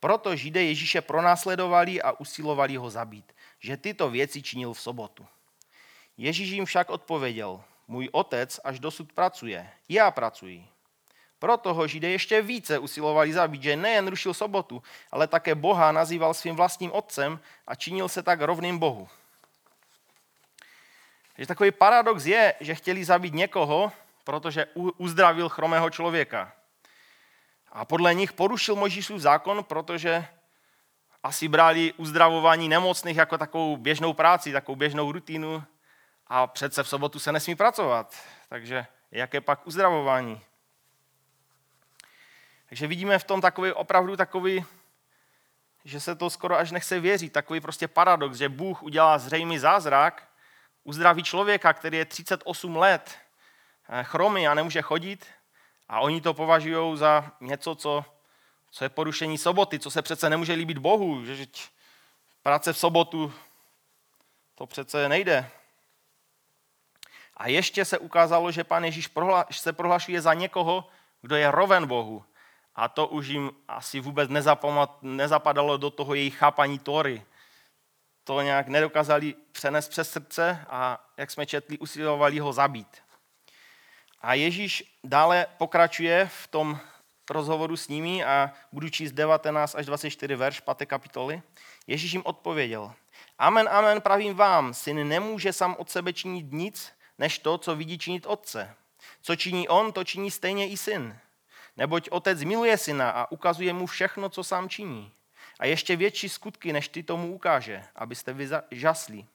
Proto 0.00 0.36
Židé 0.36 0.62
Ježíše 0.62 1.00
pronásledovali 1.00 2.02
a 2.02 2.12
usilovali 2.12 2.76
ho 2.76 2.90
zabít, 2.90 3.32
že 3.60 3.76
tyto 3.76 4.10
věci 4.10 4.42
činil 4.42 4.72
v 4.72 4.80
sobotu. 4.80 5.26
Ježíš 6.16 6.50
jim 6.50 6.64
však 6.64 6.90
odpověděl, 6.90 7.60
můj 7.88 8.08
otec 8.12 8.60
až 8.64 8.78
dosud 8.78 9.12
pracuje, 9.12 9.70
já 9.88 10.10
pracuji. 10.10 10.66
Proto 11.38 11.74
ho 11.74 11.86
Židé 11.86 12.08
ještě 12.08 12.42
více 12.42 12.78
usilovali 12.78 13.32
zabít, 13.32 13.62
že 13.62 13.76
nejen 13.76 14.08
rušil 14.08 14.34
sobotu, 14.34 14.82
ale 15.10 15.26
také 15.26 15.54
Boha 15.54 15.92
nazýval 15.92 16.34
svým 16.34 16.56
vlastním 16.56 16.92
otcem 16.92 17.40
a 17.66 17.74
činil 17.74 18.08
se 18.08 18.22
tak 18.22 18.40
rovným 18.40 18.78
Bohu. 18.78 19.08
Takže 21.36 21.46
takový 21.46 21.70
paradox 21.70 22.26
je, 22.26 22.54
že 22.60 22.74
chtěli 22.74 23.04
zabít 23.04 23.34
někoho, 23.34 23.92
protože 24.24 24.66
uzdravil 24.96 25.48
chromého 25.48 25.90
člověka. 25.90 26.52
A 27.74 27.84
podle 27.84 28.14
nich 28.14 28.32
porušil 28.32 28.76
Možíšův 28.76 29.20
zákon, 29.20 29.64
protože 29.64 30.26
asi 31.22 31.48
brali 31.48 31.92
uzdravování 31.92 32.68
nemocných 32.68 33.16
jako 33.16 33.38
takovou 33.38 33.76
běžnou 33.76 34.12
práci, 34.12 34.52
takovou 34.52 34.76
běžnou 34.76 35.12
rutinu 35.12 35.64
a 36.26 36.46
přece 36.46 36.82
v 36.82 36.88
sobotu 36.88 37.18
se 37.18 37.32
nesmí 37.32 37.54
pracovat. 37.54 38.14
Takže 38.48 38.86
jaké 39.10 39.40
pak 39.40 39.66
uzdravování? 39.66 40.40
Takže 42.68 42.86
vidíme 42.86 43.18
v 43.18 43.24
tom 43.24 43.40
takový 43.40 43.72
opravdu 43.72 44.16
takový, 44.16 44.64
že 45.84 46.00
se 46.00 46.14
to 46.14 46.30
skoro 46.30 46.58
až 46.58 46.70
nechce 46.70 47.00
věřit, 47.00 47.32
takový 47.32 47.60
prostě 47.60 47.88
paradox, 47.88 48.36
že 48.36 48.48
Bůh 48.48 48.82
udělá 48.82 49.18
zřejmý 49.18 49.58
zázrak, 49.58 50.28
uzdraví 50.84 51.22
člověka, 51.22 51.72
který 51.72 51.98
je 51.98 52.04
38 52.04 52.76
let 52.76 53.18
eh, 53.88 54.04
chromy 54.04 54.48
a 54.48 54.54
nemůže 54.54 54.82
chodit 54.82 55.26
a 55.88 56.00
oni 56.00 56.20
to 56.20 56.34
považují 56.34 56.98
za 56.98 57.32
něco, 57.40 57.74
co, 57.74 58.04
co 58.70 58.84
je 58.84 58.88
porušení 58.88 59.38
soboty, 59.38 59.78
co 59.78 59.90
se 59.90 60.02
přece 60.02 60.30
nemůže 60.30 60.52
líbit 60.52 60.78
Bohu, 60.78 61.24
že 61.24 61.46
práce 62.42 62.72
v 62.72 62.78
sobotu 62.78 63.32
to 64.54 64.66
přece 64.66 65.08
nejde. 65.08 65.50
A 67.36 67.48
ještě 67.48 67.84
se 67.84 67.98
ukázalo, 67.98 68.50
že 68.50 68.64
pan 68.64 68.84
Ježíš 68.84 69.10
se 69.50 69.72
prohlašuje 69.72 70.20
za 70.20 70.34
někoho, 70.34 70.88
kdo 71.22 71.36
je 71.36 71.50
roven 71.50 71.86
Bohu. 71.86 72.24
A 72.74 72.88
to 72.88 73.06
už 73.06 73.26
jim 73.26 73.50
asi 73.68 74.00
vůbec 74.00 74.30
nezapadalo 75.02 75.76
do 75.76 75.90
toho 75.90 76.14
jejich 76.14 76.36
chápaní 76.36 76.78
Tory. 76.78 77.22
To 78.24 78.40
nějak 78.40 78.68
nedokázali 78.68 79.34
přenést 79.52 79.88
přes 79.88 80.10
srdce 80.10 80.66
a, 80.68 81.10
jak 81.16 81.30
jsme 81.30 81.46
četli, 81.46 81.78
usilovali 81.78 82.38
ho 82.38 82.52
zabít. 82.52 83.03
A 84.24 84.34
Ježíš 84.34 84.98
dále 85.04 85.46
pokračuje 85.58 86.30
v 86.42 86.46
tom 86.46 86.78
rozhovoru 87.30 87.76
s 87.76 87.88
nimi 87.88 88.24
a 88.24 88.52
budu 88.72 88.88
číst 88.88 89.12
19 89.12 89.74
až 89.74 89.86
24 89.86 90.36
verš 90.36 90.60
5. 90.60 90.86
kapitoly. 90.86 91.42
Ježíš 91.86 92.12
jim 92.12 92.22
odpověděl, 92.24 92.92
Amen, 93.38 93.68
amen, 93.68 94.00
pravím 94.00 94.34
vám, 94.34 94.74
syn 94.74 95.08
nemůže 95.08 95.52
sám 95.52 95.76
od 95.78 95.90
sebe 95.90 96.12
činit 96.12 96.52
nic, 96.52 96.92
než 97.18 97.38
to, 97.38 97.58
co 97.58 97.76
vidí 97.76 97.98
činit 97.98 98.26
otce. 98.26 98.74
Co 99.22 99.36
činí 99.36 99.68
on, 99.68 99.92
to 99.92 100.04
činí 100.04 100.30
stejně 100.30 100.68
i 100.68 100.76
syn. 100.76 101.18
Neboť 101.76 102.08
otec 102.10 102.44
miluje 102.44 102.78
syna 102.78 103.10
a 103.10 103.30
ukazuje 103.32 103.72
mu 103.72 103.86
všechno, 103.86 104.28
co 104.28 104.44
sám 104.44 104.68
činí. 104.68 105.12
A 105.58 105.66
ještě 105.66 105.96
větší 105.96 106.28
skutky, 106.28 106.72
než 106.72 106.88
ty 106.88 107.02
tomu 107.02 107.34
ukáže, 107.34 107.84
abyste 107.94 108.32
vy 108.32 108.48
žasli. 108.70 109.26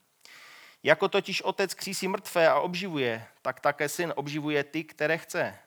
Jako 0.84 1.10
totiž 1.10 1.42
otec 1.42 1.74
křísí 1.74 2.08
mrtvé 2.08 2.50
a 2.50 2.60
obživuje, 2.60 3.26
tak 3.42 3.60
také 3.60 3.90
syn 3.90 4.14
obživuje 4.16 4.64
ty, 4.64 4.84
které 4.84 5.18
chce. 5.18 5.60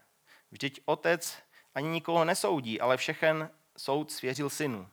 Vždyť 0.50 0.80
otec 0.84 1.38
ani 1.74 1.88
nikoho 1.88 2.24
nesoudí, 2.24 2.80
ale 2.80 2.96
všechen 2.96 3.50
soud 3.76 4.12
svěřil 4.12 4.50
synu. 4.50 4.88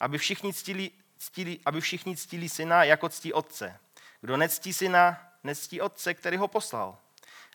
Aby 0.00 0.18
všichni 0.18 0.52
ctili, 0.52 0.90
ctili, 1.18 1.58
aby 1.66 1.80
všichni 1.80 2.16
ctili 2.16 2.48
syna, 2.48 2.84
jako 2.84 3.08
ctí 3.08 3.32
otce. 3.32 3.78
Kdo 4.20 4.36
nectí 4.36 4.72
syna, 4.72 5.32
nectí 5.44 5.80
otce, 5.80 6.14
který 6.14 6.36
ho 6.36 6.48
poslal. 6.48 6.98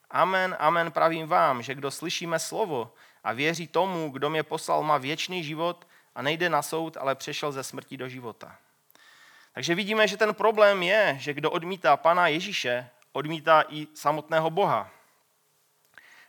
Amen, 0.09 0.55
amen, 0.59 0.91
pravím 0.91 1.27
vám, 1.27 1.61
že 1.61 1.75
kdo 1.75 1.91
slyšíme 1.91 2.39
slovo 2.39 2.93
a 3.23 3.33
věří 3.33 3.67
tomu, 3.67 4.09
kdo 4.09 4.29
mě 4.29 4.43
poslal, 4.43 4.83
má 4.83 4.97
věčný 4.97 5.43
život 5.43 5.87
a 6.15 6.21
nejde 6.21 6.49
na 6.49 6.61
soud, 6.61 6.97
ale 6.97 7.15
přešel 7.15 7.51
ze 7.51 7.63
smrti 7.63 7.97
do 7.97 8.09
života. 8.09 8.57
Takže 9.57 9.75
vidíme, 9.75 10.07
že 10.07 10.17
ten 10.17 10.33
problém 10.33 10.83
je, 10.83 11.17
že 11.19 11.33
kdo 11.33 11.51
odmítá 11.51 11.97
Pana 11.97 12.27
Ježíše, 12.27 12.89
odmítá 13.11 13.63
i 13.69 13.87
samotného 13.93 14.49
Boha. 14.49 14.91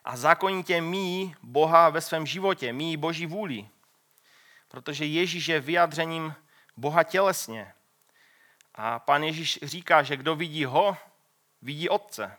A 0.05 0.17
zákonitě 0.17 0.81
mí 0.81 1.37
Boha 1.43 1.89
ve 1.89 2.01
svém 2.01 2.27
životě, 2.27 2.73
mí 2.73 2.97
Boží 2.97 3.27
vůli. 3.27 3.69
Protože 4.69 5.05
Ježíš 5.05 5.49
je 5.49 5.61
vyjádřením 5.61 6.35
Boha 6.77 7.03
tělesně. 7.03 7.73
A 8.75 8.99
pan 8.99 9.23
Ježíš 9.23 9.59
říká, 9.63 10.03
že 10.03 10.17
kdo 10.17 10.37
vidí 10.37 10.65
ho, 10.65 10.97
vidí 11.63 11.89
Otce. 11.89 12.37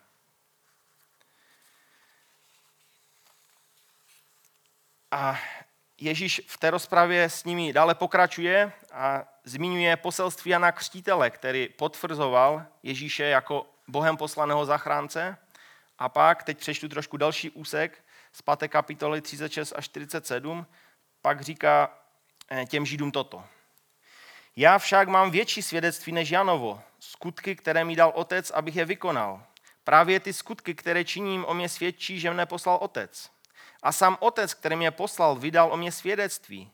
A 5.12 5.40
Ježíš 6.02 6.42
v 6.48 6.58
té 6.58 6.72
rozpravě 6.72 7.30
s 7.30 7.44
nimi 7.44 7.74
dále 7.74 7.96
pokračuje 7.96 8.72
a 8.94 9.24
zmiňuje 9.44 9.98
poselství 9.98 10.52
Jana 10.52 10.72
Křtítele, 10.72 11.30
který 11.30 11.70
potvrzoval 11.70 12.66
Ježíše 12.84 13.24
jako 13.24 13.66
Bohem 13.88 14.18
poslaného 14.18 14.66
zachránce. 14.66 15.38
A 16.00 16.10
pak, 16.10 16.44
teď 16.44 16.58
přečtu 16.58 16.90
trošku 16.90 17.18
další 17.18 17.50
úsek 17.50 18.04
z 18.32 18.42
5. 18.42 18.68
kapitoly 18.68 19.22
36 19.22 19.74
až 19.76 19.86
47, 19.86 20.66
pak 21.22 21.42
říká 21.42 21.98
eh, 22.52 22.66
těm 22.66 22.86
Židům 22.86 23.12
toto. 23.12 23.44
Já 24.56 24.78
však 24.78 25.08
mám 25.08 25.32
větší 25.32 25.62
svědectví 25.62 26.12
než 26.12 26.30
Janovo, 26.30 26.82
skutky, 27.00 27.56
které 27.56 27.84
mi 27.84 27.96
dal 27.96 28.12
otec, 28.16 28.52
abych 28.52 28.76
je 28.76 28.86
vykonal. 28.86 29.44
Právě 29.84 30.20
ty 30.20 30.34
skutky, 30.34 30.76
které 30.76 31.04
činím, 31.04 31.46
o 31.46 31.54
mě 31.54 31.70
svědčí, 31.70 32.20
že 32.20 32.32
mne 32.32 32.46
poslal 32.46 32.78
otec. 32.82 33.32
A 33.84 33.92
sám 33.92 34.18
otec, 34.20 34.54
který 34.54 34.76
mě 34.76 34.92
poslal, 34.92 35.36
vydal 35.36 35.74
o 35.74 35.78
mě 35.78 35.92
svědectví. 35.92 36.72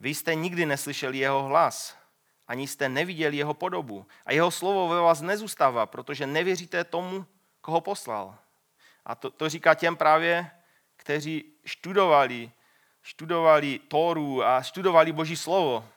Vy 0.00 0.14
jste 0.14 0.34
nikdy 0.34 0.66
neslyšeli 0.66 1.18
jeho 1.18 1.42
hlas, 1.42 1.96
ani 2.48 2.66
jste 2.66 2.88
neviděli 2.88 3.36
jeho 3.36 3.54
podobu. 3.54 4.06
A 4.26 4.32
jeho 4.32 4.50
slovo 4.50 4.88
ve 4.88 5.00
vás 5.00 5.20
nezůstává, 5.20 5.86
protože 5.86 6.26
nevěříte 6.26 6.84
tomu, 6.84 7.26
koho 7.60 7.80
poslal. 7.80 8.38
A 9.04 9.14
to, 9.14 9.30
to 9.30 9.48
říká 9.48 9.74
těm 9.74 9.96
právě, 9.96 10.50
kteří 10.96 11.44
študovali, 11.64 12.50
študovali 13.02 13.78
Tóru 13.78 14.44
a 14.44 14.62
študovali 14.62 15.12
Boží 15.12 15.36
slovo. 15.36 15.88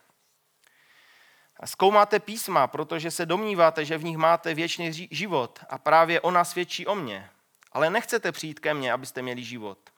A 1.60 1.66
zkoumáte 1.66 2.20
písma, 2.20 2.66
protože 2.66 3.10
se 3.10 3.26
domníváte, 3.26 3.84
že 3.84 3.98
v 3.98 4.04
nich 4.04 4.16
máte 4.16 4.54
věčný 4.54 5.08
život 5.10 5.58
a 5.68 5.78
právě 5.78 6.20
ona 6.20 6.44
svědčí 6.44 6.86
o 6.86 6.94
mně. 6.94 7.30
Ale 7.72 7.90
nechcete 7.90 8.32
přijít 8.32 8.60
ke 8.60 8.74
mně, 8.74 8.92
abyste 8.92 9.22
měli 9.22 9.44
život. 9.44 9.93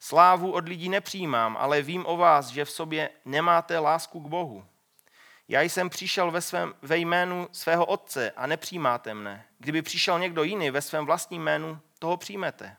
Slávu 0.00 0.52
od 0.52 0.68
lidí 0.68 0.88
nepřijímám, 0.88 1.56
ale 1.60 1.82
vím 1.82 2.06
o 2.06 2.16
vás, 2.16 2.48
že 2.48 2.64
v 2.64 2.70
sobě 2.70 3.10
nemáte 3.24 3.78
lásku 3.78 4.20
k 4.20 4.28
Bohu. 4.28 4.64
Já 5.48 5.60
jsem 5.60 5.90
přišel 5.90 6.30
ve, 6.30 6.40
svém, 6.40 6.74
ve 6.82 6.96
jménu 6.96 7.48
svého 7.52 7.86
otce 7.86 8.30
a 8.30 8.46
nepřijímáte 8.46 9.14
mne. 9.14 9.44
Kdyby 9.58 9.82
přišel 9.82 10.18
někdo 10.18 10.42
jiný 10.42 10.70
ve 10.70 10.82
svém 10.82 11.06
vlastním 11.06 11.42
jménu, 11.42 11.78
toho 11.98 12.16
přijmete. 12.16 12.76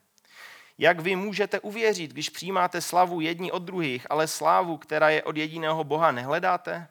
Jak 0.78 1.00
vy 1.00 1.16
můžete 1.16 1.60
uvěřit, 1.60 2.12
když 2.12 2.30
přijímáte 2.30 2.82
slavu 2.82 3.22
jedni 3.22 3.52
od 3.52 3.64
druhých, 3.64 4.08
ale 4.10 4.28
slávu, 4.28 4.78
která 4.78 5.10
je 5.10 5.24
od 5.24 5.38
jediného 5.38 5.84
Boha, 5.84 6.12
nehledáte? 6.12 6.88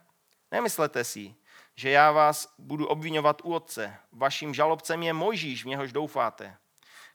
Nemyslete 0.50 1.04
si, 1.04 1.34
že 1.74 1.90
já 1.90 2.12
vás 2.12 2.54
budu 2.58 2.86
obvinovat 2.86 3.40
u 3.44 3.54
otce. 3.54 3.96
Vaším 4.12 4.54
žalobcem 4.54 5.02
je 5.02 5.12
Mojžíš, 5.12 5.64
v 5.64 5.68
něhož 5.68 5.92
doufáte. 5.92 6.56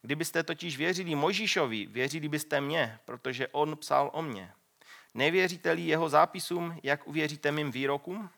Kdybyste 0.05 0.43
totiž 0.43 0.77
věřili 0.77 1.15
Mojžíšovi, 1.15 1.85
věřili 1.85 2.29
byste 2.29 2.61
mě, 2.61 2.99
protože 3.05 3.47
on 3.47 3.77
psal 3.77 4.09
o 4.13 4.21
mně. 4.21 4.51
Nevěříte-li 5.13 5.81
jeho 5.81 6.09
zápisům, 6.09 6.79
jak 6.83 7.07
uvěříte 7.07 7.51
mým 7.51 7.71
výrokům? 7.71 8.29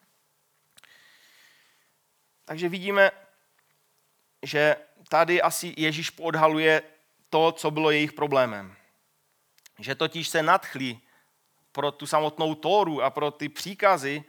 Takže 2.46 2.70
vidíme, 2.70 3.12
že 4.44 4.76
tady 5.10 5.42
asi 5.42 5.74
Ježíš 5.78 6.10
podhaluje 6.10 6.82
to, 7.30 7.52
co 7.52 7.72
bylo 7.72 7.92
jejich 7.92 8.14
problémem. 8.14 8.76
Že 9.80 9.96
totiž 9.96 10.30
se 10.30 10.44
nadchli 10.44 11.00
pro 11.72 11.92
tu 11.92 12.08
samotnou 12.08 12.56
Tóru 12.56 13.04
a 13.04 13.10
pro 13.10 13.32
ty 13.32 13.50
příkazy, 13.50 14.24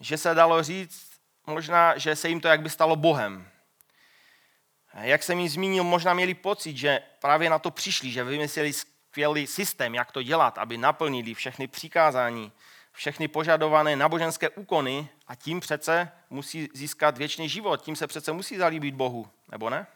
že 0.00 0.18
se 0.18 0.34
dalo 0.34 0.62
říct 0.62 1.10
možná, 1.46 1.98
že 1.98 2.16
se 2.16 2.28
jim 2.28 2.40
to 2.40 2.48
jak 2.48 2.62
by 2.62 2.70
stalo 2.70 2.96
Bohem. 2.96 3.50
Jak 4.94 5.22
jsem 5.22 5.38
jim 5.38 5.48
zmínil, 5.48 5.84
možná 5.84 6.14
měli 6.14 6.34
pocit, 6.34 6.76
že 6.76 7.00
právě 7.18 7.50
na 7.50 7.58
to 7.58 7.70
přišli, 7.70 8.10
že 8.10 8.24
vymysleli 8.24 8.72
skvělý 8.72 9.46
systém, 9.46 9.94
jak 9.94 10.12
to 10.12 10.22
dělat, 10.22 10.58
aby 10.58 10.78
naplnili 10.78 11.34
všechny 11.34 11.66
přikázání, 11.66 12.52
všechny 12.92 13.28
požadované 13.28 13.96
náboženské 13.96 14.48
úkony 14.48 15.08
a 15.26 15.34
tím 15.34 15.60
přece 15.60 16.12
musí 16.30 16.68
získat 16.74 17.18
věčný 17.18 17.48
život, 17.48 17.82
tím 17.82 17.96
se 17.96 18.06
přece 18.06 18.32
musí 18.32 18.56
zalíbit 18.56 18.94
Bohu, 18.94 19.28
nebo 19.50 19.70
ne? 19.70 19.86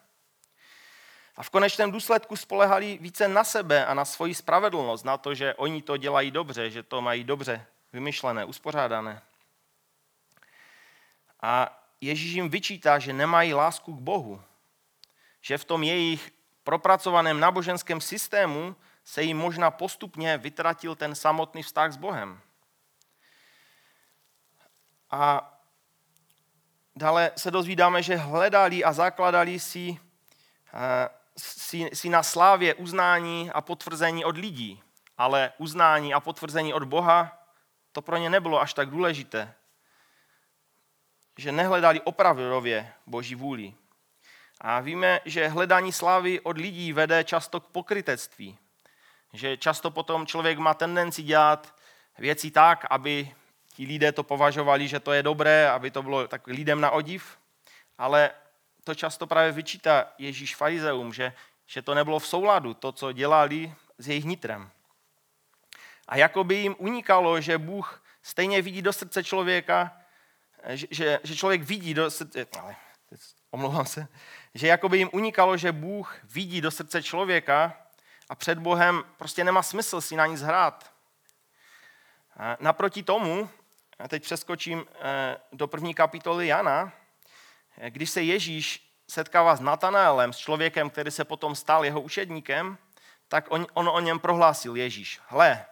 A 1.36 1.42
v 1.42 1.50
konečném 1.50 1.92
důsledku 1.92 2.36
spolehali 2.36 2.98
více 3.00 3.28
na 3.28 3.44
sebe 3.44 3.86
a 3.86 3.94
na 3.94 4.04
svoji 4.04 4.34
spravedlnost, 4.34 5.04
na 5.04 5.16
to, 5.16 5.34
že 5.34 5.54
oni 5.54 5.82
to 5.82 5.96
dělají 5.96 6.30
dobře, 6.30 6.70
že 6.70 6.82
to 6.82 7.02
mají 7.02 7.24
dobře 7.24 7.66
vymyšlené, 7.92 8.44
uspořádané. 8.44 9.22
A 11.42 11.80
Ježíš 12.00 12.32
jim 12.32 12.48
vyčítá, 12.48 12.98
že 12.98 13.12
nemají 13.12 13.54
lásku 13.54 13.96
k 13.96 14.00
Bohu, 14.00 14.42
že 15.44 15.58
v 15.58 15.64
tom 15.64 15.82
jejich 15.82 16.32
propracovaném 16.62 17.40
náboženském 17.40 18.00
systému 18.00 18.76
se 19.04 19.22
jim 19.22 19.36
možná 19.36 19.70
postupně 19.70 20.38
vytratil 20.38 20.94
ten 20.94 21.14
samotný 21.14 21.62
vztah 21.62 21.92
s 21.92 21.96
Bohem. 21.96 22.40
A 25.10 25.52
dále 26.96 27.30
se 27.36 27.50
dozvídáme, 27.50 28.02
že 28.02 28.16
hledali 28.16 28.84
a 28.84 28.92
zakladali 28.92 29.60
si, 29.60 30.00
eh, 30.74 31.08
si, 31.36 31.90
si 31.92 32.08
na 32.08 32.22
slávě 32.22 32.74
uznání 32.74 33.50
a 33.50 33.60
potvrzení 33.60 34.24
od 34.24 34.36
lidí, 34.36 34.82
ale 35.18 35.52
uznání 35.58 36.14
a 36.14 36.20
potvrzení 36.20 36.74
od 36.74 36.84
Boha, 36.84 37.38
to 37.92 38.02
pro 38.02 38.16
ně 38.16 38.30
nebylo 38.30 38.60
až 38.60 38.74
tak 38.74 38.90
důležité. 38.90 39.54
Že 41.36 41.52
nehledali 41.52 42.00
opravdově 42.00 42.92
Boží 43.06 43.34
vůli. 43.34 43.74
A 44.66 44.80
víme, 44.80 45.20
že 45.24 45.48
hledání 45.48 45.92
slávy 45.92 46.40
od 46.40 46.58
lidí 46.58 46.92
vede 46.92 47.24
často 47.24 47.60
k 47.60 47.66
pokrytectví. 47.66 48.58
Že 49.32 49.56
často 49.56 49.90
potom 49.90 50.26
člověk 50.26 50.58
má 50.58 50.74
tendenci 50.74 51.22
dělat 51.22 51.74
věci 52.18 52.50
tak, 52.50 52.84
aby 52.90 53.34
ti 53.74 53.86
lidé 53.86 54.12
to 54.12 54.22
považovali, 54.22 54.88
že 54.88 55.00
to 55.00 55.12
je 55.12 55.22
dobré, 55.22 55.70
aby 55.70 55.90
to 55.90 56.02
bylo 56.02 56.28
tak 56.28 56.46
lidem 56.46 56.80
na 56.80 56.90
odiv, 56.90 57.38
ale 57.98 58.30
to 58.84 58.94
často 58.94 59.26
právě 59.26 59.52
vyčítá 59.52 60.06
Ježíš 60.18 60.56
farizeum, 60.56 61.12
že, 61.12 61.32
že 61.66 61.82
to 61.82 61.94
nebylo 61.94 62.18
v 62.18 62.26
souladu, 62.26 62.74
to, 62.74 62.92
co 62.92 63.12
dělali 63.12 63.74
s 63.98 64.08
jejich 64.08 64.24
nitrem. 64.24 64.70
A 66.08 66.16
jako 66.16 66.44
by 66.44 66.54
jim 66.54 66.76
unikalo, 66.78 67.40
že 67.40 67.58
Bůh 67.58 68.02
stejně 68.22 68.62
vidí 68.62 68.82
do 68.82 68.92
srdce 68.92 69.24
člověka, 69.24 69.96
že, 70.68 70.86
že, 70.90 71.20
že 71.22 71.36
člověk 71.36 71.62
vidí 71.62 71.94
do 71.94 72.10
srdce, 72.10 72.46
ale, 72.60 72.76
omlouvám 73.50 73.86
se, 73.86 74.08
že 74.54 74.66
jako 74.66 74.88
by 74.88 74.98
jim 74.98 75.10
unikalo, 75.12 75.56
že 75.56 75.72
Bůh 75.72 76.16
vidí 76.24 76.60
do 76.60 76.70
srdce 76.70 77.02
člověka 77.02 77.76
a 78.28 78.34
před 78.34 78.58
Bohem 78.58 79.04
prostě 79.16 79.44
nemá 79.44 79.62
smysl 79.62 80.00
si 80.00 80.16
na 80.16 80.26
nic 80.26 80.42
hrát. 80.42 80.92
Naproti 82.60 83.02
tomu, 83.02 83.48
teď 84.08 84.22
přeskočím 84.22 84.86
eh, 85.00 85.36
do 85.52 85.66
první 85.66 85.94
kapitoly 85.94 86.46
Jana, 86.46 86.92
eh, 87.78 87.90
když 87.90 88.10
se 88.10 88.22
Ježíš 88.22 88.90
setkává 89.08 89.56
s 89.56 89.60
Natanaelem, 89.60 90.32
s 90.32 90.36
člověkem, 90.38 90.90
který 90.90 91.10
se 91.10 91.24
potom 91.24 91.54
stal 91.54 91.84
jeho 91.84 92.00
učedníkem, 92.00 92.78
tak 93.28 93.46
on, 93.48 93.66
on 93.74 93.88
o 93.88 94.00
něm 94.00 94.18
prohlásil 94.18 94.76
Ježíš. 94.76 95.20
Hle, 95.26 95.64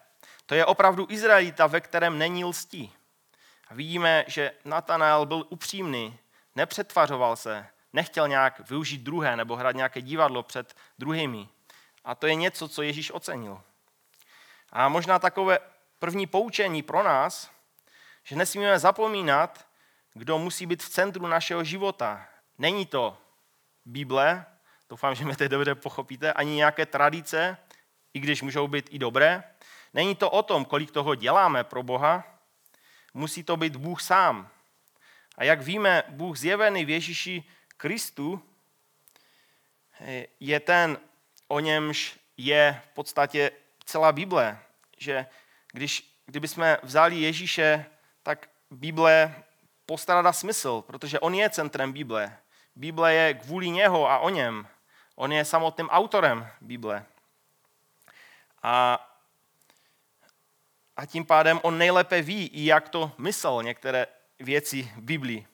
to 0.47 0.55
je 0.55 0.67
opravdu 0.67 1.07
Izraelita, 1.11 1.67
ve 1.67 1.81
kterém 1.81 2.19
není 2.19 2.45
lstí. 2.45 2.93
A 3.69 3.75
vidíme, 3.75 4.25
že 4.27 4.53
Natanael 4.65 5.27
byl 5.27 5.47
upřímný, 5.49 6.19
nepřetvařoval 6.57 7.37
se, 7.37 7.67
nechtěl 7.93 8.29
nějak 8.29 8.71
využít 8.71 9.01
druhé 9.03 9.37
nebo 9.37 9.57
hrát 9.57 9.77
nějaké 9.77 10.01
divadlo 10.01 10.43
před 10.43 10.77
druhými. 10.99 11.49
A 12.05 12.15
to 12.15 12.27
je 12.27 12.35
něco, 12.35 12.69
co 12.69 12.83
Ježíš 12.83 13.11
ocenil. 13.11 13.63
A 14.73 14.89
možná 14.89 15.19
takové 15.19 15.59
první 15.99 16.27
poučení 16.27 16.83
pro 16.83 17.03
nás, 17.03 17.51
že 18.25 18.37
nesmíme 18.37 18.79
zapomínat, 18.79 19.67
kdo 20.15 20.39
musí 20.39 20.67
být 20.67 20.83
v 20.83 20.89
centru 20.89 21.27
našeho 21.27 21.65
života. 21.65 22.27
Není 22.59 22.87
to 22.87 23.19
Bible, 23.85 24.47
doufám, 24.89 25.15
že 25.15 25.25
mě 25.25 25.37
teď 25.37 25.51
dobře 25.51 25.75
pochopíte, 25.75 26.33
ani 26.33 26.55
nějaké 26.55 26.87
tradice, 26.87 27.57
i 28.15 28.21
když 28.21 28.43
můžou 28.43 28.69
být 28.69 28.89
i 28.91 28.99
dobré. 28.99 29.45
Není 29.95 30.15
to 30.15 30.31
o 30.31 30.43
tom, 30.43 30.65
kolik 30.65 30.91
toho 30.91 31.15
děláme 31.15 31.65
pro 31.65 31.83
Boha, 31.83 32.25
musí 33.15 33.43
to 33.43 33.57
být 33.57 33.77
Bůh 33.77 34.03
sám. 34.03 34.49
A 35.39 35.45
jak 35.45 35.63
víme, 35.63 36.03
Bůh 36.09 36.39
zjevený 36.39 36.85
v 36.85 36.91
Ježíši 36.91 37.45
Kristu 37.77 38.43
je 40.41 40.61
ten, 40.61 40.99
o 41.49 41.61
němž 41.61 42.19
je 42.37 42.83
v 42.91 42.95
podstatě 42.95 43.51
celá 43.85 44.13
Bible. 44.13 44.59
Že 44.99 45.27
když, 45.73 46.17
kdybychom 46.27 46.77
vzali 46.83 47.21
Ježíše, 47.21 47.87
tak 48.23 48.49
Bible 48.71 49.35
postrádá 49.87 50.33
smysl, 50.33 50.83
protože 50.83 51.21
on 51.21 51.35
je 51.35 51.51
centrem 51.51 51.93
Bible. 51.93 52.39
Bible 52.77 53.15
je 53.15 53.35
kvůli 53.35 53.71
něho 53.71 54.11
a 54.11 54.19
o 54.19 54.29
něm. 54.29 54.69
On 55.15 55.33
je 55.33 55.45
samotným 55.45 55.89
autorem 55.89 56.49
Bible. 56.61 57.05
A, 58.63 59.09
a 60.97 61.07
tím 61.07 61.27
pádem 61.27 61.61
on 61.63 61.79
nejlépe 61.79 62.23
ví, 62.23 62.51
jak 62.53 62.89
to 62.89 63.13
myslel 63.19 63.63
některé 63.63 64.07
věci 64.39 64.83
v 64.83 65.01
Biblii. 65.03 65.47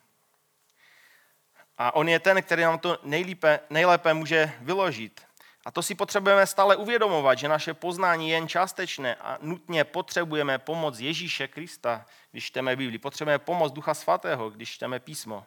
A 1.78 1.94
on 1.94 2.08
je 2.08 2.18
ten, 2.18 2.42
který 2.42 2.62
nám 2.62 2.78
to 2.78 2.98
nejlépe, 3.02 3.60
nejlépe 3.70 4.14
může 4.14 4.52
vyložit. 4.60 5.20
A 5.66 5.70
to 5.70 5.82
si 5.82 5.94
potřebujeme 5.94 6.46
stále 6.46 6.76
uvědomovat, 6.76 7.38
že 7.38 7.48
naše 7.48 7.74
poznání 7.74 8.30
je 8.30 8.36
jen 8.36 8.48
částečné 8.48 9.14
a 9.14 9.38
nutně 9.40 9.84
potřebujeme 9.84 10.58
pomoc 10.58 10.98
Ježíše 10.98 11.48
Krista, 11.48 12.06
když 12.30 12.44
čteme 12.44 12.76
Bibli. 12.76 12.98
Potřebujeme 12.98 13.38
pomoc 13.38 13.72
Ducha 13.72 13.94
Svatého, 13.94 14.50
když 14.50 14.70
čteme 14.70 15.00
písmo, 15.00 15.46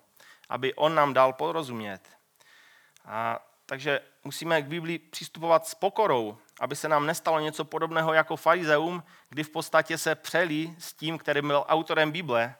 aby 0.49 0.73
on 0.73 0.95
nám 0.95 1.13
dal 1.13 1.33
porozumět. 1.33 2.09
A 3.05 3.39
takže 3.65 3.99
musíme 4.23 4.61
k 4.61 4.65
Bibli 4.65 4.99
přistupovat 4.99 5.67
s 5.67 5.75
pokorou, 5.75 6.37
aby 6.59 6.75
se 6.75 6.89
nám 6.89 7.05
nestalo 7.05 7.39
něco 7.39 7.65
podobného 7.65 8.13
jako 8.13 8.35
farizeum, 8.35 9.03
kdy 9.29 9.43
v 9.43 9.49
podstatě 9.49 9.97
se 9.97 10.15
přeli 10.15 10.75
s 10.79 10.93
tím, 10.93 11.17
který 11.17 11.41
byl 11.41 11.65
autorem 11.67 12.11
Bible, 12.11 12.55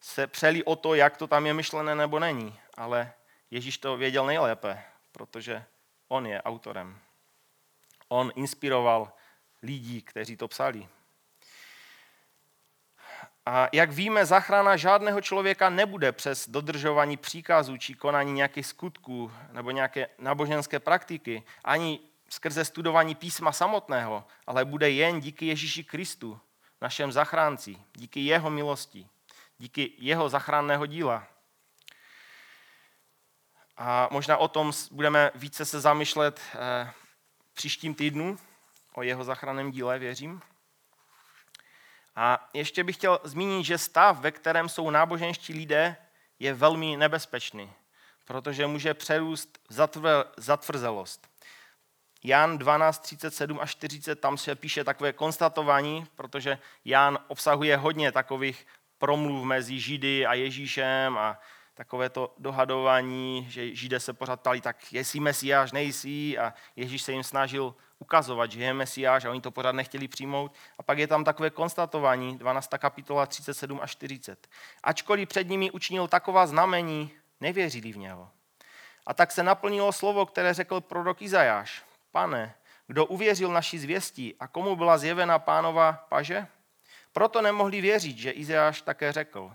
se 0.00 0.26
přeli 0.26 0.64
o 0.64 0.76
to, 0.76 0.94
jak 0.94 1.16
to 1.16 1.26
tam 1.26 1.46
je 1.46 1.54
myšlené 1.54 1.94
nebo 1.94 2.18
není. 2.18 2.58
Ale 2.76 3.12
Ježíš 3.50 3.78
to 3.78 3.96
věděl 3.96 4.26
nejlépe, 4.26 4.82
protože 5.12 5.64
on 6.08 6.26
je 6.26 6.42
autorem. 6.42 6.98
On 8.08 8.32
inspiroval 8.34 9.12
lidí, 9.62 10.02
kteří 10.02 10.36
to 10.36 10.48
psali. 10.48 10.88
A 13.46 13.68
jak 13.72 13.90
víme, 13.90 14.26
zachrana 14.26 14.76
žádného 14.76 15.20
člověka 15.20 15.70
nebude 15.70 16.12
přes 16.12 16.48
dodržování 16.48 17.16
příkazů 17.16 17.76
či 17.76 17.94
konání 17.94 18.32
nějakých 18.32 18.66
skutků 18.66 19.32
nebo 19.52 19.70
nějaké 19.70 20.08
náboženské 20.18 20.80
praktiky, 20.80 21.42
ani 21.64 22.00
skrze 22.28 22.64
studování 22.64 23.14
písma 23.14 23.52
samotného, 23.52 24.24
ale 24.46 24.64
bude 24.64 24.90
jen 24.90 25.20
díky 25.20 25.46
Ježíši 25.46 25.84
Kristu, 25.84 26.40
našem 26.80 27.12
zachránci, 27.12 27.76
díky 27.94 28.20
jeho 28.20 28.50
milosti, 28.50 29.06
díky 29.58 29.92
jeho 29.98 30.28
zachránného 30.28 30.86
díla. 30.86 31.26
A 33.84 34.08
možná 34.10 34.36
o 34.36 34.48
tom 34.48 34.72
budeme 34.90 35.30
více 35.34 35.64
se 35.64 35.80
zamýšlet 35.80 36.40
eh, 36.54 36.92
příštím 37.54 37.94
týdnu, 37.94 38.38
o 38.94 39.02
jeho 39.02 39.24
zachranném 39.24 39.70
díle, 39.70 39.98
věřím. 39.98 40.42
A 42.16 42.48
ještě 42.54 42.84
bych 42.84 42.96
chtěl 42.96 43.20
zmínit, 43.24 43.64
že 43.64 43.78
stav, 43.78 44.20
ve 44.20 44.30
kterém 44.30 44.68
jsou 44.68 44.90
náboženští 44.90 45.52
lidé, 45.52 45.96
je 46.38 46.54
velmi 46.54 46.96
nebezpečný, 46.96 47.72
protože 48.24 48.66
může 48.66 48.94
přerůst 48.94 49.58
zatvrzelost. 50.36 51.28
Jan 52.24 52.58
12, 52.58 52.98
37 52.98 53.60
až 53.60 53.70
40, 53.70 54.20
tam 54.20 54.38
se 54.38 54.54
píše 54.54 54.84
takové 54.84 55.12
konstatování, 55.12 56.06
protože 56.16 56.58
Jan 56.84 57.18
obsahuje 57.28 57.76
hodně 57.76 58.12
takových 58.12 58.66
promluv 58.98 59.44
mezi 59.44 59.80
Židy 59.80 60.26
a 60.26 60.34
Ježíšem 60.34 61.18
a 61.18 61.38
takové 61.74 62.08
to 62.10 62.34
dohadování, 62.38 63.46
že 63.50 63.74
Židé 63.74 64.00
se 64.00 64.12
pořád 64.12 64.40
ptali, 64.40 64.60
tak 64.60 64.92
jestli 64.92 65.20
Mesiáš, 65.20 65.72
nejsi 65.72 66.38
a 66.38 66.54
Ježíš 66.76 67.02
se 67.02 67.12
jim 67.12 67.22
snažil 67.22 67.74
ukazovat, 67.98 68.52
že 68.52 68.62
je 68.62 68.74
Mesiáš 68.74 69.24
a 69.24 69.30
oni 69.30 69.40
to 69.40 69.50
pořád 69.50 69.72
nechtěli 69.72 70.08
přijmout. 70.08 70.54
A 70.78 70.82
pak 70.82 70.98
je 70.98 71.06
tam 71.06 71.24
takové 71.24 71.50
konstatování, 71.50 72.38
12. 72.38 72.70
kapitola 72.78 73.26
37 73.26 73.80
až 73.82 73.90
40. 73.90 74.48
Ačkoliv 74.82 75.28
před 75.28 75.48
nimi 75.48 75.70
učinil 75.70 76.08
taková 76.08 76.46
znamení, 76.46 77.10
nevěřili 77.40 77.92
v 77.92 77.96
něho. 77.96 78.30
A 79.06 79.14
tak 79.14 79.32
se 79.32 79.42
naplnilo 79.42 79.92
slovo, 79.92 80.26
které 80.26 80.54
řekl 80.54 80.80
prorok 80.80 81.22
Izajáš. 81.22 81.82
Pane, 82.12 82.54
kdo 82.86 83.06
uvěřil 83.06 83.52
naší 83.52 83.78
zvěstí 83.78 84.34
a 84.40 84.46
komu 84.46 84.76
byla 84.76 84.98
zjevena 84.98 85.38
pánova 85.38 85.92
paže? 86.08 86.46
Proto 87.12 87.42
nemohli 87.42 87.80
věřit, 87.80 88.18
že 88.18 88.30
Izajáš 88.30 88.82
také 88.82 89.12
řekl 89.12 89.52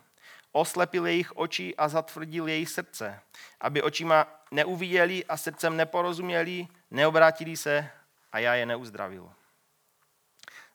oslepil 0.52 1.08
jejich 1.08 1.38
oči 1.38 1.76
a 1.76 1.88
zatvrdil 1.90 2.48
jejich 2.48 2.70
srdce, 2.70 3.20
aby 3.62 3.82
očima 3.82 4.28
neuviděli 4.52 5.26
a 5.26 5.38
srdcem 5.38 5.78
neporozuměli, 5.78 6.68
neobrátili 6.92 7.58
se 7.58 7.90
a 8.32 8.40
já 8.40 8.56
je 8.56 8.66
neuzdravil. 8.66 9.32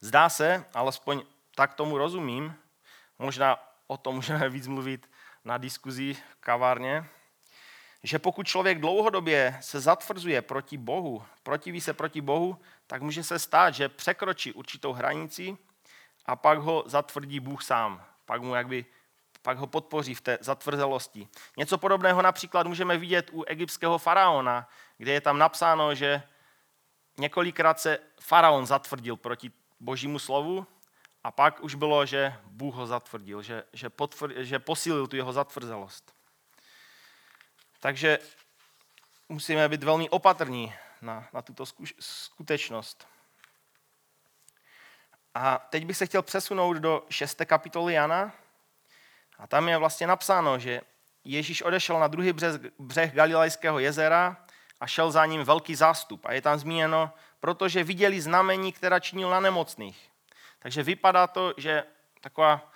Zdá 0.00 0.28
se, 0.28 0.64
alespoň 0.74 1.22
tak 1.54 1.74
tomu 1.74 1.98
rozumím, 1.98 2.54
možná 3.18 3.58
o 3.86 3.96
tom 3.96 4.14
můžeme 4.22 4.48
víc 4.48 4.66
mluvit 4.66 5.10
na 5.44 5.58
diskuzi 5.58 6.14
v 6.14 6.34
kavárně, 6.40 7.04
že 8.02 8.18
pokud 8.18 8.46
člověk 8.46 8.80
dlouhodobě 8.80 9.58
se 9.60 9.80
zatvrzuje 9.80 10.42
proti 10.42 10.76
Bohu, 10.76 11.24
protiví 11.42 11.80
se 11.80 11.92
proti 11.92 12.20
Bohu, 12.20 12.58
tak 12.86 13.02
může 13.02 13.24
se 13.24 13.38
stát, 13.38 13.74
že 13.74 13.88
překročí 13.88 14.52
určitou 14.52 14.92
hranici 14.92 15.56
a 16.26 16.36
pak 16.36 16.58
ho 16.58 16.84
zatvrdí 16.86 17.40
Bůh 17.40 17.62
sám. 17.62 18.04
Pak 18.24 18.42
mu 18.42 18.54
jakby 18.54 18.84
pak 19.42 19.58
ho 19.58 19.66
podpoří 19.66 20.14
v 20.14 20.20
té 20.20 20.38
zatvrzelosti. 20.40 21.28
Něco 21.56 21.78
podobného 21.78 22.22
například 22.22 22.66
můžeme 22.66 22.98
vidět 22.98 23.30
u 23.32 23.42
egyptského 23.42 23.98
faraona, 23.98 24.68
kde 24.98 25.12
je 25.12 25.20
tam 25.20 25.38
napsáno, 25.38 25.94
že 25.94 26.22
několikrát 27.18 27.80
se 27.80 27.98
faraon 28.20 28.66
zatvrdil 28.66 29.16
proti 29.16 29.50
božímu 29.80 30.18
slovu 30.18 30.66
a 31.24 31.30
pak 31.30 31.62
už 31.62 31.74
bylo, 31.74 32.06
že 32.06 32.34
Bůh 32.44 32.74
ho 32.74 32.86
zatvrdil, 32.86 33.42
že, 33.42 33.64
že, 33.72 33.90
potvr, 33.90 34.42
že 34.42 34.58
posílil 34.58 35.06
tu 35.06 35.16
jeho 35.16 35.32
zatvrzelost. 35.32 36.14
Takže 37.80 38.18
musíme 39.28 39.68
být 39.68 39.84
velmi 39.84 40.10
opatrní 40.10 40.74
na, 41.02 41.28
na 41.32 41.42
tuto 41.42 41.64
skutečnost. 42.00 43.06
A 45.34 45.58
teď 45.58 45.86
bych 45.86 45.96
se 45.96 46.06
chtěl 46.06 46.22
přesunout 46.22 46.76
do 46.76 47.06
6. 47.10 47.42
kapitoly 47.44 47.94
Jana. 47.94 48.32
A 49.42 49.46
tam 49.46 49.68
je 49.68 49.76
vlastně 49.76 50.06
napsáno, 50.06 50.58
že 50.58 50.80
Ježíš 51.24 51.62
odešel 51.62 52.00
na 52.00 52.06
druhý 52.06 52.32
břeh, 52.32 52.60
břeh 52.78 53.14
Galilejského 53.14 53.78
jezera 53.78 54.36
a 54.80 54.86
šel 54.86 55.10
za 55.10 55.26
ním 55.26 55.44
velký 55.44 55.74
zástup. 55.74 56.26
A 56.26 56.32
je 56.32 56.40
tam 56.42 56.58
zmíněno, 56.58 57.10
protože 57.40 57.84
viděli 57.84 58.20
znamení, 58.20 58.72
která 58.72 59.00
činil 59.00 59.30
na 59.30 59.40
nemocných. 59.40 60.08
Takže 60.58 60.82
vypadá 60.82 61.26
to, 61.26 61.54
že 61.56 61.84
taková 62.20 62.72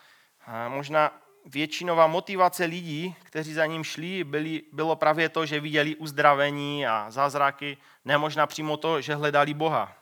možná 0.68 1.12
většinová 1.44 2.07
motivace 2.07 2.64
lidí, 2.64 3.14
kteří 3.22 3.55
za 3.55 3.66
ním 3.66 3.85
šli, 3.85 4.24
byli, 4.24 4.62
bylo 4.72 4.96
právě 4.96 5.29
to, 5.29 5.46
že 5.46 5.61
viděli 5.61 5.96
uzdravení 5.96 6.87
a 6.87 7.11
zázraky, 7.11 7.79
ne 8.05 8.18
možná 8.18 8.46
přímo 8.46 8.76
to, 8.76 9.00
že 9.00 9.14
hledali 9.14 9.55
Boha 9.55 9.96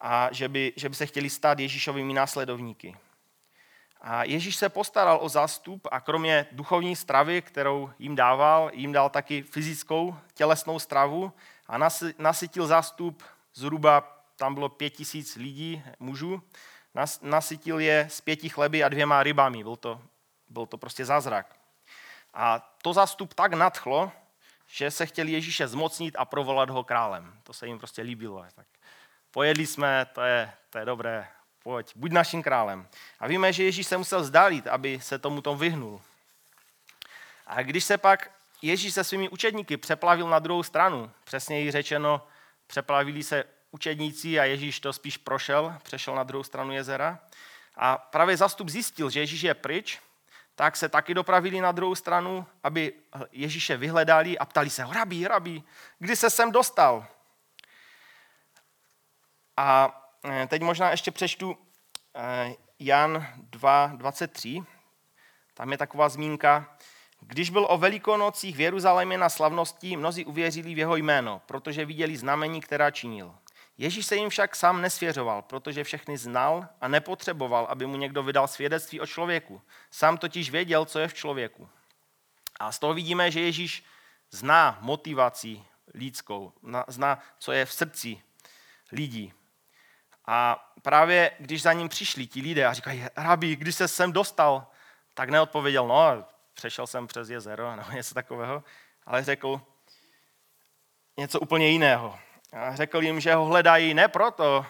a 0.00 0.28
že 0.32 0.48
by, 0.48 0.72
že 0.76 0.88
by 0.88 0.94
se 0.94 1.06
chtěli 1.06 1.30
stát 1.30 1.58
Ježíšovými 1.58 2.12
následovníky. 2.12 2.96
A 4.00 4.24
Ježíš 4.24 4.56
se 4.56 4.68
postaral 4.68 5.18
o 5.22 5.28
zástup 5.28 5.88
a 5.90 6.00
kromě 6.00 6.46
duchovní 6.52 6.96
stravy, 6.96 7.42
kterou 7.42 7.90
jim 7.98 8.16
dával, 8.16 8.70
jim 8.72 8.92
dal 8.92 9.10
taky 9.10 9.42
fyzickou 9.42 10.16
tělesnou 10.34 10.78
stravu 10.78 11.32
a 11.66 11.78
nasytil 12.18 12.66
zástup 12.66 13.22
zhruba, 13.54 14.24
tam 14.36 14.54
bylo 14.54 14.68
pět 14.68 14.90
tisíc 14.90 15.36
lidí, 15.36 15.82
mužů, 15.98 16.42
nasytil 17.22 17.80
je 17.80 18.06
s 18.10 18.20
pěti 18.20 18.48
chleby 18.48 18.84
a 18.84 18.88
dvěma 18.88 19.22
rybami. 19.22 19.62
Byl 19.62 19.76
to, 19.76 20.00
byl 20.48 20.66
to 20.66 20.78
prostě 20.78 21.04
zázrak. 21.04 21.56
A 22.34 22.74
to 22.82 22.92
zástup 22.92 23.34
tak 23.34 23.52
nadchlo, 23.52 24.12
že 24.66 24.90
se 24.90 25.06
chtěli 25.06 25.32
Ježíše 25.32 25.68
zmocnit 25.68 26.14
a 26.18 26.24
provolat 26.24 26.70
ho 26.70 26.84
králem. 26.84 27.40
To 27.42 27.52
se 27.52 27.66
jim 27.66 27.78
prostě 27.78 28.02
líbilo. 28.02 28.44
Tak 28.54 28.66
pojedli 29.30 29.66
jsme, 29.66 30.06
to 30.12 30.20
je, 30.20 30.52
to 30.70 30.78
je 30.78 30.84
dobré, 30.84 31.28
pojď, 31.64 31.92
buď 31.96 32.12
naším 32.12 32.42
králem. 32.42 32.88
A 33.20 33.26
víme, 33.26 33.52
že 33.52 33.64
Ježíš 33.64 33.86
se 33.86 33.96
musel 33.96 34.24
zdálit, 34.24 34.66
aby 34.66 35.00
se 35.00 35.18
tomu 35.18 35.40
tom 35.40 35.58
vyhnul. 35.58 36.00
A 37.46 37.62
když 37.62 37.84
se 37.84 37.98
pak 37.98 38.30
Ježíš 38.62 38.94
se 38.94 39.04
svými 39.04 39.28
učedníky 39.28 39.76
přeplavil 39.76 40.28
na 40.28 40.38
druhou 40.38 40.62
stranu, 40.62 41.10
přesněji 41.24 41.70
řečeno, 41.70 42.26
přeplavili 42.66 43.22
se 43.22 43.44
učedníci 43.70 44.40
a 44.40 44.44
Ježíš 44.44 44.80
to 44.80 44.92
spíš 44.92 45.16
prošel, 45.16 45.76
přešel 45.82 46.14
na 46.14 46.22
druhou 46.22 46.44
stranu 46.44 46.72
jezera. 46.72 47.18
A 47.76 47.98
právě 47.98 48.36
zastup 48.36 48.68
zjistil, 48.68 49.10
že 49.10 49.20
Ježíš 49.20 49.42
je 49.42 49.54
pryč, 49.54 50.00
tak 50.54 50.76
se 50.76 50.88
taky 50.88 51.14
dopravili 51.14 51.60
na 51.60 51.72
druhou 51.72 51.94
stranu, 51.94 52.46
aby 52.62 52.92
Ježíše 53.32 53.76
vyhledali 53.76 54.38
a 54.38 54.44
ptali 54.44 54.70
se, 54.70 54.86
rabí, 54.90 55.26
rabí, 55.26 55.64
kdy 55.98 56.16
se 56.16 56.30
sem 56.30 56.52
dostal? 56.52 57.06
A 59.56 60.00
teď 60.48 60.62
možná 60.62 60.90
ještě 60.90 61.10
přečtu 61.10 61.56
eh, 62.14 62.54
Jan 62.78 63.26
2.23. 63.50 64.64
Tam 65.54 65.72
je 65.72 65.78
taková 65.78 66.08
zmínka. 66.08 66.76
Když 67.20 67.50
byl 67.50 67.66
o 67.70 67.78
velikonocích 67.78 68.56
v 68.56 68.60
Jeruzalémě 68.60 69.18
na 69.18 69.28
slavnosti, 69.28 69.96
mnozí 69.96 70.24
uvěřili 70.24 70.74
v 70.74 70.78
jeho 70.78 70.96
jméno, 70.96 71.42
protože 71.46 71.84
viděli 71.84 72.16
znamení, 72.16 72.60
která 72.60 72.90
činil. 72.90 73.34
Ježíš 73.78 74.06
se 74.06 74.16
jim 74.16 74.30
však 74.30 74.56
sám 74.56 74.80
nesvěřoval, 74.80 75.42
protože 75.42 75.84
všechny 75.84 76.18
znal 76.18 76.68
a 76.80 76.88
nepotřeboval, 76.88 77.66
aby 77.70 77.86
mu 77.86 77.96
někdo 77.96 78.22
vydal 78.22 78.48
svědectví 78.48 79.00
o 79.00 79.06
člověku. 79.06 79.62
Sám 79.90 80.18
totiž 80.18 80.50
věděl, 80.50 80.84
co 80.84 80.98
je 80.98 81.08
v 81.08 81.14
člověku. 81.14 81.68
A 82.60 82.72
z 82.72 82.78
toho 82.78 82.94
vidíme, 82.94 83.30
že 83.30 83.40
Ježíš 83.40 83.84
zná 84.30 84.78
motivaci 84.80 85.62
lidskou, 85.94 86.52
zná, 86.88 87.18
co 87.38 87.52
je 87.52 87.66
v 87.66 87.72
srdci 87.72 88.22
lidí. 88.92 89.32
A 90.26 90.70
právě 90.82 91.30
když 91.38 91.62
za 91.62 91.72
ním 91.72 91.88
přišli 91.88 92.26
ti 92.26 92.40
lidé 92.40 92.66
a 92.66 92.72
říkají, 92.72 93.06
rabi, 93.16 93.56
když 93.56 93.74
se 93.74 93.88
sem 93.88 94.12
dostal, 94.12 94.66
tak 95.14 95.30
neodpověděl, 95.30 95.86
no, 95.86 96.24
přešel 96.54 96.86
jsem 96.86 97.06
přes 97.06 97.30
jezero 97.30 97.76
nebo 97.76 97.90
něco 97.92 98.14
takového, 98.14 98.64
ale 99.06 99.24
řekl 99.24 99.60
něco 101.16 101.40
úplně 101.40 101.68
jiného. 101.68 102.18
A 102.52 102.76
řekl 102.76 103.02
jim, 103.02 103.20
že 103.20 103.34
ho 103.34 103.44
hledají 103.44 103.94
ne 103.94 104.08
proto, 104.08 104.66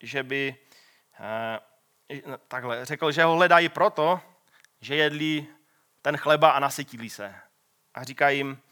že 0.00 0.22
by, 0.22 0.56
eh, 1.20 2.20
no, 2.26 2.38
takhle, 2.38 2.84
řekl, 2.84 3.12
že 3.12 3.24
ho 3.24 3.34
hledají 3.36 3.68
proto, 3.68 4.20
že 4.80 4.94
jedli 4.94 5.46
ten 6.02 6.16
chleba 6.16 6.50
a 6.50 6.58
nasytili 6.58 7.10
se. 7.10 7.34
A 7.94 8.04
říká 8.04 8.28
jim, 8.28 8.62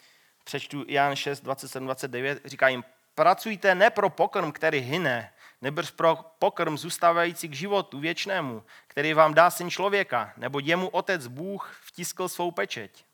přečtu 0.45 0.85
Jan 0.89 1.17
6, 1.17 1.41
27, 1.41 1.85
29, 1.85 2.41
říká 2.45 2.69
jim, 2.69 2.85
pracujte 3.15 3.75
ne 3.75 3.91
pro 3.91 4.11
pokrm, 4.11 4.53
který 4.53 4.79
hyne, 4.79 5.33
nebrž 5.63 5.91
pro 5.91 6.17
pokrm 6.39 6.79
zůstávající 6.79 7.49
k 7.49 7.55
životu 7.55 8.01
věčnému, 8.01 8.63
který 8.87 9.15
vám 9.15 9.35
dá 9.35 9.51
syn 9.51 9.71
člověka, 9.71 10.33
nebo 10.37 10.59
jemu 10.59 10.89
otec 10.89 11.27
Bůh 11.27 11.79
vtiskl 11.83 12.29
svou 12.29 12.51
pečeť. 12.51 13.05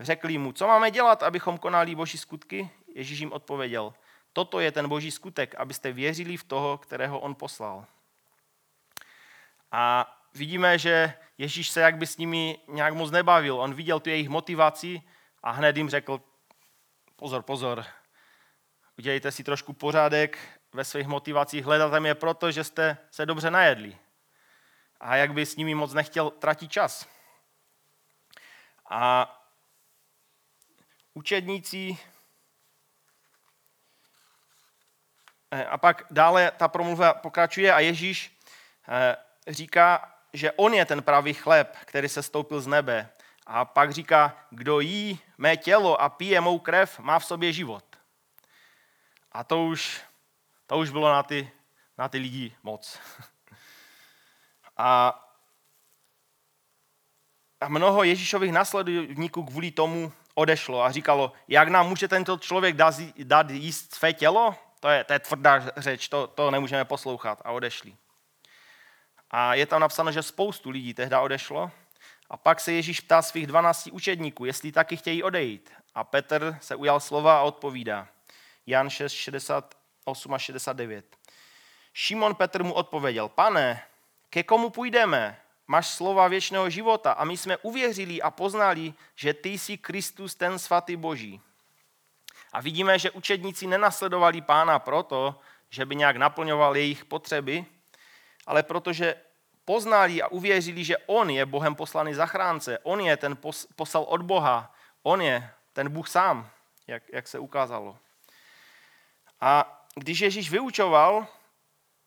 Řekli 0.00 0.38
mu, 0.38 0.52
co 0.52 0.66
máme 0.66 0.90
dělat, 0.90 1.22
abychom 1.22 1.58
konali 1.58 1.94
boží 1.94 2.18
skutky? 2.18 2.70
Ježíš 2.94 3.18
jim 3.18 3.32
odpověděl, 3.32 3.94
toto 4.32 4.60
je 4.60 4.72
ten 4.72 4.88
boží 4.88 5.10
skutek, 5.10 5.54
abyste 5.54 5.92
věřili 5.92 6.36
v 6.36 6.44
toho, 6.44 6.78
kterého 6.78 7.20
on 7.20 7.34
poslal. 7.34 7.86
A 9.72 10.14
vidíme, 10.34 10.78
že 10.78 11.14
Ježíš 11.38 11.70
se 11.70 11.80
jakby 11.80 12.06
s 12.06 12.16
nimi 12.16 12.58
nějak 12.68 12.94
moc 12.94 13.10
nebavil. 13.10 13.60
On 13.60 13.74
viděl 13.74 14.00
tu 14.00 14.08
jejich 14.08 14.28
motivaci 14.28 15.02
a 15.42 15.50
hned 15.50 15.76
jim 15.76 15.90
řekl, 15.90 16.20
pozor, 17.16 17.42
pozor, 17.42 17.84
udělejte 18.98 19.32
si 19.32 19.44
trošku 19.44 19.72
pořádek 19.72 20.38
ve 20.72 20.84
svých 20.84 21.06
motivacích, 21.06 21.64
hledáte 21.64 22.00
mě 22.00 22.14
proto, 22.14 22.50
že 22.50 22.64
jste 22.64 22.98
se 23.10 23.26
dobře 23.26 23.50
najedli. 23.50 23.98
A 25.00 25.16
jak 25.16 25.32
by 25.32 25.46
s 25.46 25.56
nimi 25.56 25.74
moc 25.74 25.92
nechtěl 25.92 26.30
tratit 26.30 26.72
čas. 26.72 27.06
A 28.90 29.34
učedníci 31.14 31.98
eh, 35.50 35.64
a 35.64 35.78
pak 35.78 36.02
dále 36.10 36.50
ta 36.56 36.68
promluva 36.68 37.14
pokračuje 37.14 37.72
a 37.74 37.80
Ježíš 37.80 38.38
eh, 38.88 39.16
říká, 39.48 40.14
že 40.32 40.52
on 40.52 40.74
je 40.74 40.84
ten 40.84 41.02
pravý 41.02 41.34
chléb, 41.34 41.76
který 41.84 42.08
se 42.08 42.22
stoupil 42.22 42.60
z 42.60 42.66
nebe. 42.66 43.08
A 43.46 43.64
pak 43.64 43.92
říká, 43.92 44.36
kdo 44.50 44.80
jí 44.80 45.20
mé 45.38 45.56
tělo 45.56 46.00
a 46.00 46.08
pije 46.08 46.40
mou 46.40 46.58
krev, 46.58 46.98
má 46.98 47.18
v 47.18 47.24
sobě 47.24 47.52
život. 47.52 47.84
A 49.32 49.44
to 49.44 49.64
už, 49.64 50.00
to 50.68 50.78
už 50.78 50.90
bylo 50.90 51.12
na 51.12 51.22
ty, 51.22 51.50
na 51.98 52.08
ty 52.08 52.18
lidi 52.18 52.56
moc. 52.62 52.98
A, 54.80 55.24
a 57.60 57.68
mnoho 57.68 58.02
Ježíšových 58.02 58.52
následovníků 58.52 59.44
kvůli 59.44 59.70
tomu 59.70 60.12
odešlo 60.34 60.82
a 60.82 60.92
říkalo, 60.92 61.32
jak 61.48 61.68
nám 61.68 61.88
může 61.88 62.08
tento 62.08 62.38
člověk 62.38 62.76
dát 63.22 63.50
jíst 63.50 63.94
své 63.94 64.12
tělo? 64.12 64.54
To 64.80 64.88
je, 64.88 65.04
to 65.04 65.12
je 65.12 65.18
tvrdá 65.18 65.62
řeč, 65.76 66.08
to, 66.08 66.26
to 66.26 66.50
nemůžeme 66.50 66.84
poslouchat. 66.84 67.42
A 67.44 67.50
odešli. 67.50 67.96
A 69.30 69.54
je 69.54 69.66
tam 69.66 69.80
napsáno, 69.80 70.12
že 70.12 70.22
spoustu 70.22 70.70
lidí 70.70 70.94
tehdy 70.94 71.16
odešlo. 71.16 71.70
A 72.30 72.36
pak 72.36 72.60
se 72.60 72.72
Ježíš 72.72 73.00
ptá 73.00 73.22
svých 73.22 73.46
12 73.46 73.86
učedníků, 73.92 74.44
jestli 74.44 74.72
taky 74.72 74.96
chtějí 74.96 75.22
odejít. 75.22 75.72
A 75.94 76.04
Petr 76.04 76.58
se 76.60 76.74
ujal 76.74 77.00
slova 77.00 77.38
a 77.38 77.42
odpovídá. 77.42 78.08
Jan 78.66 78.90
6, 78.90 79.12
68 80.14 80.34
a 80.34 80.38
69. 80.38 81.04
Šimon 81.92 82.34
Petr 82.34 82.62
mu 82.62 82.72
odpověděl, 82.72 83.28
pane, 83.28 83.82
ke 84.30 84.42
komu 84.42 84.70
půjdeme? 84.70 85.40
Máš 85.66 85.86
slova 85.86 86.28
věčného 86.28 86.70
života 86.70 87.12
a 87.12 87.24
my 87.24 87.36
jsme 87.36 87.56
uvěřili 87.56 88.22
a 88.22 88.30
poznali, 88.30 88.94
že 89.14 89.34
ty 89.34 89.48
jsi 89.48 89.78
Kristus, 89.78 90.34
ten 90.34 90.58
svatý 90.58 90.96
Boží. 90.96 91.40
A 92.52 92.60
vidíme, 92.60 92.98
že 92.98 93.10
učedníci 93.10 93.66
nenasledovali 93.66 94.40
pána 94.40 94.78
proto, 94.78 95.40
že 95.70 95.86
by 95.86 95.96
nějak 95.96 96.16
naplňoval 96.16 96.76
jejich 96.76 97.04
potřeby, 97.04 97.64
ale 98.46 98.62
protože 98.62 99.14
poznali 99.64 100.22
a 100.22 100.28
uvěřili, 100.28 100.84
že 100.84 100.96
on 100.98 101.30
je 101.30 101.46
Bohem 101.46 101.74
poslaný 101.74 102.14
zachránce, 102.14 102.78
on 102.78 103.00
je 103.00 103.16
ten 103.16 103.36
poslal 103.76 104.02
od 104.08 104.22
Boha, 104.22 104.74
on 105.02 105.20
je 105.20 105.50
ten 105.72 105.88
Bůh 105.88 106.08
sám, 106.08 106.50
jak, 106.86 107.02
jak 107.12 107.28
se 107.28 107.38
ukázalo. 107.38 107.96
A 109.40 109.77
když 109.98 110.20
Ježíš 110.20 110.50
vyučoval, 110.50 111.26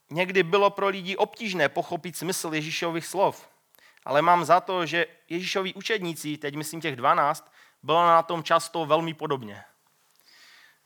někdy 0.09 0.43
bylo 0.43 0.69
pro 0.69 0.87
lidi 0.87 1.17
obtížné 1.17 1.69
pochopit 1.69 2.17
smysl 2.17 2.53
Ježíšových 2.53 3.07
slov. 3.07 3.49
Ale 4.05 4.21
mám 4.21 4.45
za 4.45 4.59
to, 4.59 4.85
že 4.85 5.05
Ježíšovi 5.29 5.73
učedníci, 5.73 6.37
teď 6.37 6.55
myslím 6.55 6.81
těch 6.81 6.95
12, 6.95 7.51
bylo 7.83 8.07
na 8.07 8.23
tom 8.23 8.43
často 8.43 8.85
velmi 8.85 9.13
podobně. 9.13 9.63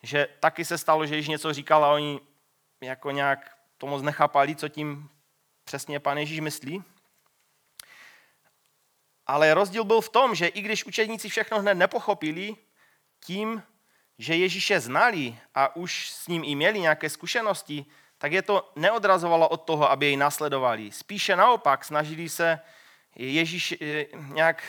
Že 0.04 0.28
taky 0.40 0.66
se 0.66 0.78
stalo, 0.78 1.06
že 1.06 1.16
Ježíš 1.16 1.30
něco 1.30 1.54
říkal 1.54 1.86
a 1.86 1.94
oni 1.94 2.20
jako 2.82 3.12
nějak 3.12 3.58
to 3.78 3.88
moc 3.88 4.02
nechápali, 4.02 4.56
co 4.56 4.70
tím 4.70 5.10
přesně 5.64 6.00
pan 6.00 6.18
Ježíš 6.18 6.40
myslí. 6.40 6.84
Ale 9.28 9.54
rozdíl 9.54 9.84
byl 9.84 10.02
v 10.02 10.10
tom, 10.10 10.36
že 10.36 10.48
i 10.48 10.62
když 10.62 10.86
učedníci 10.86 11.30
všechno 11.30 11.60
hned 11.60 11.74
nepochopili, 11.74 12.56
tím, 13.26 13.64
že 14.18 14.36
Ježíše 14.36 14.80
znali 14.80 15.38
a 15.56 15.76
už 15.76 16.10
s 16.10 16.28
ním 16.28 16.44
i 16.44 16.56
měli 16.56 16.80
nějaké 16.80 17.10
zkušenosti, 17.10 17.86
tak 18.18 18.32
je 18.32 18.42
to 18.42 18.72
neodrazovalo 18.76 19.50
od 19.50 19.58
toho, 19.58 19.92
aby 19.92 20.06
jej 20.06 20.18
nasledovali. 20.18 20.92
Spíše 20.92 21.36
naopak 21.36 21.86
snažili 21.86 22.30
se 22.30 22.60
Ježíš, 23.16 23.76
eh, 23.82 24.06
nějak 24.16 24.64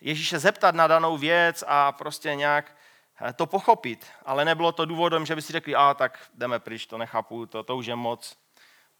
Ježíše 0.00 0.38
zeptat 0.38 0.74
na 0.74 0.86
danou 0.86 1.18
věc 1.18 1.64
a 1.66 1.92
prostě 1.92 2.34
nějak 2.34 2.76
eh, 3.20 3.32
to 3.32 3.46
pochopit. 3.46 4.06
Ale 4.24 4.44
nebylo 4.44 4.72
to 4.72 4.84
důvodem, 4.84 5.26
že 5.26 5.34
by 5.34 5.42
si 5.42 5.52
řekli, 5.52 5.74
a 5.74 5.94
tak 5.94 6.18
jdeme 6.34 6.58
pryč, 6.58 6.86
to 6.86 6.98
nechápu, 6.98 7.46
to, 7.46 7.62
to 7.62 7.76
už 7.76 7.86
je 7.86 7.96
moc. 7.96 8.36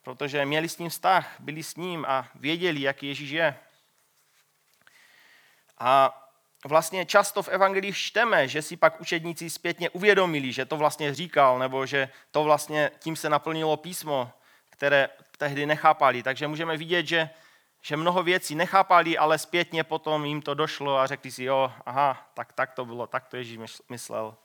Protože 0.02 0.46
měli 0.46 0.68
s 0.68 0.78
ním 0.78 0.88
vztah, 0.88 1.34
byli 1.38 1.62
s 1.62 1.76
ním 1.76 2.04
a 2.08 2.28
věděli, 2.34 2.80
jaký 2.80 3.06
Ježíš 3.06 3.30
je. 3.30 3.58
A 5.78 6.20
vlastně 6.64 7.06
často 7.06 7.42
v 7.42 7.48
evangelích 7.48 7.96
čteme, 7.96 8.48
že 8.48 8.62
si 8.62 8.76
pak 8.76 9.00
učedníci 9.00 9.50
zpětně 9.50 9.90
uvědomili, 9.90 10.52
že 10.52 10.64
to 10.64 10.76
vlastně 10.76 11.14
říkal, 11.14 11.58
nebo 11.58 11.86
že 11.86 12.08
to 12.30 12.44
vlastně 12.44 12.90
tím 12.98 13.16
se 13.16 13.28
naplnilo 13.28 13.76
písmo, 13.76 14.32
které 14.70 15.08
tehdy 15.38 15.66
nechápali. 15.66 16.22
Takže 16.22 16.46
můžeme 16.46 16.76
vidět, 16.76 17.06
že, 17.06 17.30
že 17.82 17.96
mnoho 17.96 18.22
věcí 18.22 18.54
nechápali, 18.54 19.18
ale 19.18 19.38
zpětně 19.38 19.84
potom 19.84 20.24
jim 20.24 20.42
to 20.42 20.54
došlo 20.54 20.98
a 20.98 21.06
řekli 21.06 21.30
si, 21.30 21.44
jo, 21.44 21.72
aha, 21.86 22.30
tak, 22.34 22.52
tak 22.52 22.72
to 22.72 22.84
bylo, 22.84 23.06
tak 23.06 23.28
to 23.28 23.36
Ježíš 23.36 23.58
myslel. 23.88 24.36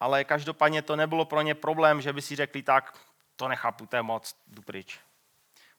Ale 0.00 0.24
každopádně 0.24 0.82
to 0.82 0.96
nebylo 0.96 1.24
pro 1.24 1.42
ně 1.42 1.54
problém, 1.54 2.00
že 2.00 2.12
by 2.12 2.22
si 2.22 2.36
řekli, 2.36 2.62
tak 2.62 2.98
to 3.36 3.48
nechápu, 3.48 3.86
to 3.86 3.96
je 3.96 4.02
moc, 4.02 4.36
jdu 4.46 4.62
pryč. 4.62 5.00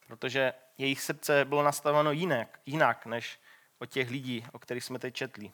Protože 0.08 0.54
jejich 0.78 1.02
srdce 1.02 1.45
bylo 1.45 1.63
nastaveno 1.63 2.12
jinak, 2.12 2.60
jinak 2.65 3.06
než, 3.06 3.39
od 3.79 3.89
těch 3.89 4.09
lidí, 4.09 4.45
o 4.51 4.59
kterých 4.59 4.83
jsme 4.83 4.99
teď 4.99 5.15
četli. 5.15 5.51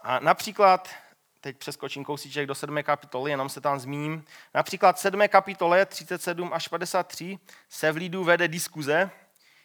A 0.00 0.18
například, 0.18 0.94
teď 1.40 1.56
přeskočím 1.56 2.04
kousíček 2.04 2.46
do 2.46 2.54
7. 2.54 2.82
kapitoly, 2.82 3.30
jenom 3.30 3.48
se 3.48 3.60
tam 3.60 3.78
zmíním, 3.78 4.24
například 4.54 4.98
7. 4.98 5.28
kapitole 5.28 5.86
37 5.86 6.52
až 6.52 6.68
53 6.68 7.38
se 7.68 7.92
v 7.92 7.96
lidu 7.96 8.24
vede 8.24 8.48
diskuze, 8.48 9.10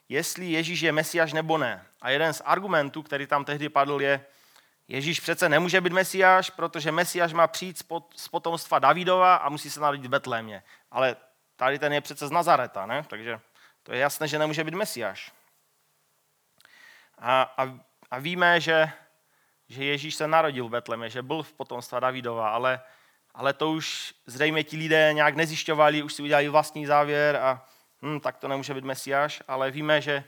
jestli 0.09 0.45
Ježíš 0.45 0.81
je 0.81 0.91
mesiáš 0.91 1.33
nebo 1.33 1.57
ne. 1.57 1.85
A 2.01 2.09
jeden 2.09 2.33
z 2.33 2.41
argumentů, 2.45 3.03
který 3.03 3.27
tam 3.27 3.45
tehdy 3.45 3.69
padl, 3.69 4.01
je, 4.01 4.25
Ježíš 4.87 5.19
přece 5.19 5.49
nemůže 5.49 5.81
být 5.81 5.93
mesiáš, 5.93 6.49
protože 6.49 6.91
mesiáš 6.91 7.33
má 7.33 7.47
přijít 7.47 7.83
z 8.15 8.27
potomstva 8.27 8.79
Davidova 8.79 9.35
a 9.35 9.49
musí 9.49 9.69
se 9.69 9.79
narodit 9.79 10.05
v 10.05 10.09
Betlémě. 10.09 10.63
Ale 10.91 11.15
tady 11.55 11.79
ten 11.79 11.93
je 11.93 12.01
přece 12.01 12.27
z 12.27 12.31
Nazareta, 12.31 12.85
ne? 12.85 13.05
takže 13.07 13.39
to 13.83 13.93
je 13.93 13.99
jasné, 13.99 14.27
že 14.27 14.39
nemůže 14.39 14.63
být 14.63 14.73
mesiáš. 14.73 15.31
A, 17.17 17.41
a, 17.57 17.79
a 18.11 18.19
víme, 18.19 18.61
že, 18.61 18.91
že 19.69 19.83
Ježíš 19.83 20.15
se 20.15 20.27
narodil 20.27 20.67
v 20.67 20.71
Betlemě, 20.71 21.09
že 21.09 21.21
byl 21.21 21.43
v 21.43 21.53
potomstva 21.53 21.99
Davidova, 21.99 22.49
ale, 22.49 22.81
ale 23.33 23.53
to 23.53 23.71
už 23.71 24.13
zřejmě 24.25 24.63
ti 24.63 24.77
lidé 24.77 25.09
nějak 25.13 25.35
nezjišťovali, 25.35 26.03
už 26.03 26.13
si 26.13 26.21
udělali 26.23 26.49
vlastní 26.49 26.85
závěr 26.85 27.35
a 27.35 27.65
hm, 28.01 28.19
tak 28.19 28.37
to 28.37 28.47
nemůže 28.47 28.73
být 28.73 28.83
mesiáš, 28.83 29.43
ale 29.47 29.71
víme, 29.71 30.01
že 30.01 30.23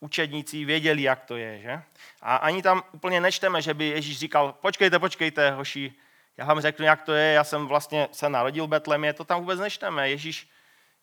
učedníci 0.00 0.64
věděli, 0.64 1.02
jak 1.02 1.24
to 1.24 1.36
je. 1.36 1.60
Že? 1.60 1.82
A 2.22 2.36
ani 2.36 2.62
tam 2.62 2.82
úplně 2.92 3.20
nečteme, 3.20 3.62
že 3.62 3.74
by 3.74 3.84
Ježíš 3.84 4.18
říkal, 4.18 4.52
počkejte, 4.52 4.98
počkejte, 4.98 5.50
hoši, 5.50 5.94
já 6.36 6.44
vám 6.44 6.60
řeknu, 6.60 6.84
jak 6.84 7.02
to 7.02 7.12
je, 7.12 7.32
já 7.32 7.44
jsem 7.44 7.66
vlastně 7.66 8.08
se 8.12 8.28
narodil 8.28 8.66
v 8.66 8.70
Betlemě, 8.70 9.12
to 9.12 9.24
tam 9.24 9.40
vůbec 9.40 9.60
nečteme. 9.60 10.10
Ježíš 10.10 10.50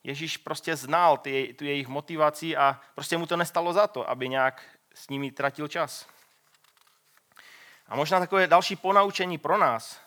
Ježíš 0.04 0.38
prostě 0.38 0.76
znal 0.76 1.18
ty, 1.18 1.56
tu 1.58 1.66
jejich 1.66 1.88
motivaci 1.88 2.58
a 2.58 2.82
prostě 2.96 3.18
mu 3.18 3.26
to 3.26 3.38
nestalo 3.38 3.74
za 3.74 3.88
to, 3.88 4.10
aby 4.10 4.30
nějak 4.30 4.64
s 4.94 5.10
nimi 5.10 5.32
tratil 5.32 5.68
čas. 5.68 6.08
A 7.88 7.96
možná 7.96 8.20
takové 8.20 8.48
další 8.48 8.76
ponaučení 8.76 9.38
pro 9.38 9.58
nás, 9.58 10.02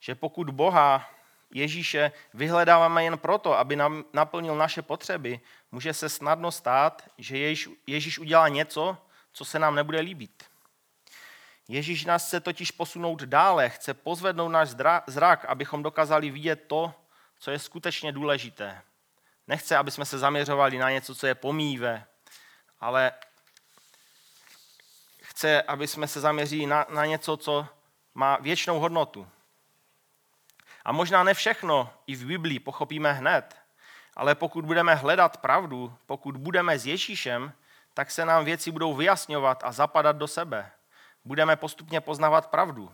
že 0.00 0.14
pokud 0.14 0.50
Boha, 0.50 1.10
Ježíše, 1.50 2.12
vyhledáváme 2.34 3.04
jen 3.04 3.18
proto, 3.18 3.58
aby 3.58 3.76
nám 3.76 4.04
naplnil 4.12 4.56
naše 4.56 4.82
potřeby, 4.82 5.40
může 5.72 5.94
se 5.94 6.08
snadno 6.08 6.52
stát, 6.52 7.02
že 7.18 7.38
Ježíš, 7.38 7.68
Ježíš 7.86 8.18
udělá 8.18 8.48
něco, 8.48 8.96
co 9.32 9.44
se 9.44 9.58
nám 9.58 9.74
nebude 9.74 10.00
líbit. 10.00 10.44
Ježíš 11.68 12.04
nás 12.04 12.26
chce 12.26 12.40
totiž 12.40 12.70
posunout 12.70 13.22
dále, 13.22 13.68
chce 13.68 13.94
pozvednout 13.94 14.52
náš 14.52 14.68
zrak, 15.06 15.44
abychom 15.44 15.82
dokázali 15.82 16.30
vidět 16.30 16.64
to, 16.66 16.94
co 17.38 17.50
je 17.50 17.58
skutečně 17.58 18.12
důležité. 18.12 18.82
Nechce, 19.48 19.76
aby 19.76 19.90
jsme 19.90 20.04
se 20.04 20.18
zaměřovali 20.18 20.78
na 20.78 20.90
něco, 20.90 21.14
co 21.14 21.26
je 21.26 21.34
pomíve, 21.34 22.04
ale 22.80 23.12
chce, 25.22 25.62
aby 25.62 25.86
jsme 25.88 26.08
se 26.08 26.20
zaměřili 26.20 26.66
na, 26.66 26.86
na 26.88 27.06
něco, 27.06 27.36
co 27.36 27.66
má 28.14 28.36
věčnou 28.36 28.80
hodnotu. 28.80 29.28
A 30.84 30.92
možná 30.92 31.22
ne 31.24 31.34
všechno 31.34 31.90
i 32.06 32.14
v 32.14 32.26
Biblii 32.26 32.58
pochopíme 32.60 33.12
hned, 33.12 33.56
ale 34.16 34.34
pokud 34.34 34.64
budeme 34.64 34.94
hledat 34.94 35.36
pravdu, 35.36 35.94
pokud 36.06 36.36
budeme 36.36 36.78
s 36.78 36.86
Ježíšem, 36.86 37.52
tak 37.94 38.10
se 38.10 38.24
nám 38.24 38.44
věci 38.44 38.70
budou 38.70 38.94
vyjasňovat 38.94 39.64
a 39.64 39.72
zapadat 39.72 40.16
do 40.16 40.28
sebe. 40.28 40.70
Budeme 41.24 41.56
postupně 41.56 42.00
poznávat 42.00 42.50
pravdu. 42.50 42.92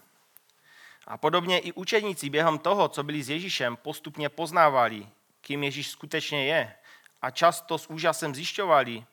A 1.06 1.18
podobně 1.18 1.58
i 1.58 1.72
učeníci 1.72 2.30
během 2.30 2.58
toho, 2.58 2.88
co 2.88 3.02
byli 3.02 3.22
s 3.22 3.30
Ježíšem, 3.30 3.76
postupně 3.76 4.28
poznávali, 4.28 5.08
kým 5.44 5.64
Ježíš 5.64 5.88
skutečně 5.88 6.46
je. 6.46 6.74
A 7.22 7.30
často 7.30 7.78
s 7.78 7.86
úžasem 7.86 8.34
zjišťovali, 8.34 9.04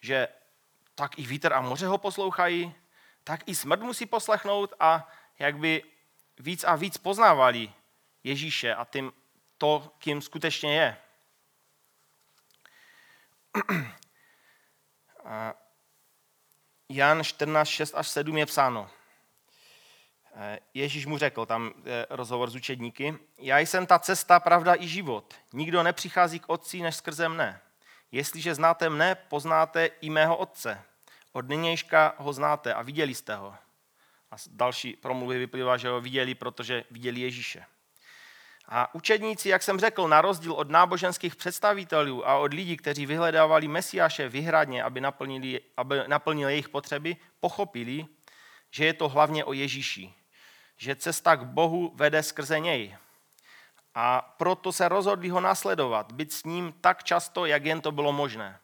že 0.00 0.28
tak 0.94 1.18
i 1.18 1.26
vítr 1.26 1.52
a 1.52 1.60
moře 1.60 1.86
ho 1.86 1.98
poslouchají, 1.98 2.74
tak 3.24 3.48
i 3.48 3.54
smrt 3.54 3.80
musí 3.80 4.06
poslechnout 4.06 4.74
a 4.80 5.08
jak 5.38 5.58
by 5.58 5.82
víc 6.38 6.64
a 6.64 6.76
víc 6.76 6.98
poznávali 6.98 7.72
Ježíše 8.24 8.74
a 8.74 8.84
tím 8.84 9.12
to, 9.58 9.92
kým 9.98 10.22
skutečně 10.22 10.74
je. 10.74 10.96
Jan 16.88 17.24
14, 17.24 17.68
6 17.68 17.94
až 17.94 18.08
7 18.08 18.38
je 18.38 18.46
psáno. 18.46 18.90
Eh, 20.34 20.58
Ježíš 20.74 21.06
mu 21.06 21.18
řekl, 21.18 21.46
tam 21.46 21.72
rozhovor 22.10 22.50
s 22.50 22.54
učedníky, 22.54 23.18
já 23.38 23.58
jsem 23.58 23.86
ta 23.86 23.98
cesta, 23.98 24.40
pravda 24.40 24.74
i 24.74 24.88
život. 24.88 25.34
Nikdo 25.52 25.82
nepřichází 25.82 26.38
k 26.38 26.48
otci 26.48 26.82
než 26.82 26.96
skrze 26.96 27.28
mne. 27.28 27.60
Jestliže 28.12 28.54
znáte 28.54 28.90
mne, 28.90 29.14
poznáte 29.14 29.86
i 30.00 30.10
mého 30.10 30.36
otce. 30.36 30.82
Od 31.32 31.48
nynějška 31.48 32.14
ho 32.18 32.32
znáte 32.32 32.74
a 32.74 32.82
viděli 32.82 33.14
jste 33.14 33.36
ho. 33.36 33.54
A 34.30 34.36
další 34.50 34.96
promluvy 34.96 35.38
vyplývá, 35.38 35.76
že 35.76 35.88
ho 35.88 36.00
viděli, 36.00 36.34
protože 36.34 36.84
viděli 36.90 37.20
Ježíše. 37.20 37.64
A 38.68 38.94
učedníci, 38.94 39.48
jak 39.48 39.62
jsem 39.62 39.80
řekl, 39.80 40.08
na 40.08 40.20
rozdíl 40.20 40.52
od 40.52 40.70
náboženských 40.70 41.36
představitelů 41.36 42.28
a 42.28 42.36
od 42.36 42.54
lidí, 42.54 42.76
kteří 42.76 43.06
vyhledávali 43.06 43.68
Mesiáše 43.68 44.28
vyhradně, 44.28 44.82
aby 44.82 45.00
naplnili, 45.00 45.60
aby 45.76 45.96
naplnil 46.06 46.48
jejich 46.48 46.68
potřeby, 46.68 47.16
pochopili, 47.40 48.06
že 48.70 48.84
je 48.84 48.92
to 48.92 49.08
hlavně 49.08 49.44
o 49.44 49.52
Ježíši 49.52 50.14
že 50.82 50.96
cesta 50.96 51.36
k 51.36 51.44
Bohu 51.44 51.92
vede 51.94 52.22
skrze 52.22 52.60
něj. 52.60 52.96
A 53.94 54.34
proto 54.36 54.72
se 54.72 54.88
rozhodli 54.88 55.28
ho 55.28 55.40
nasledovat, 55.40 56.12
být 56.12 56.32
s 56.32 56.44
ním 56.44 56.72
tak 56.80 57.04
často, 57.04 57.46
jak 57.46 57.64
jen 57.64 57.80
to 57.80 57.92
bylo 57.92 58.12
možné. 58.12 58.58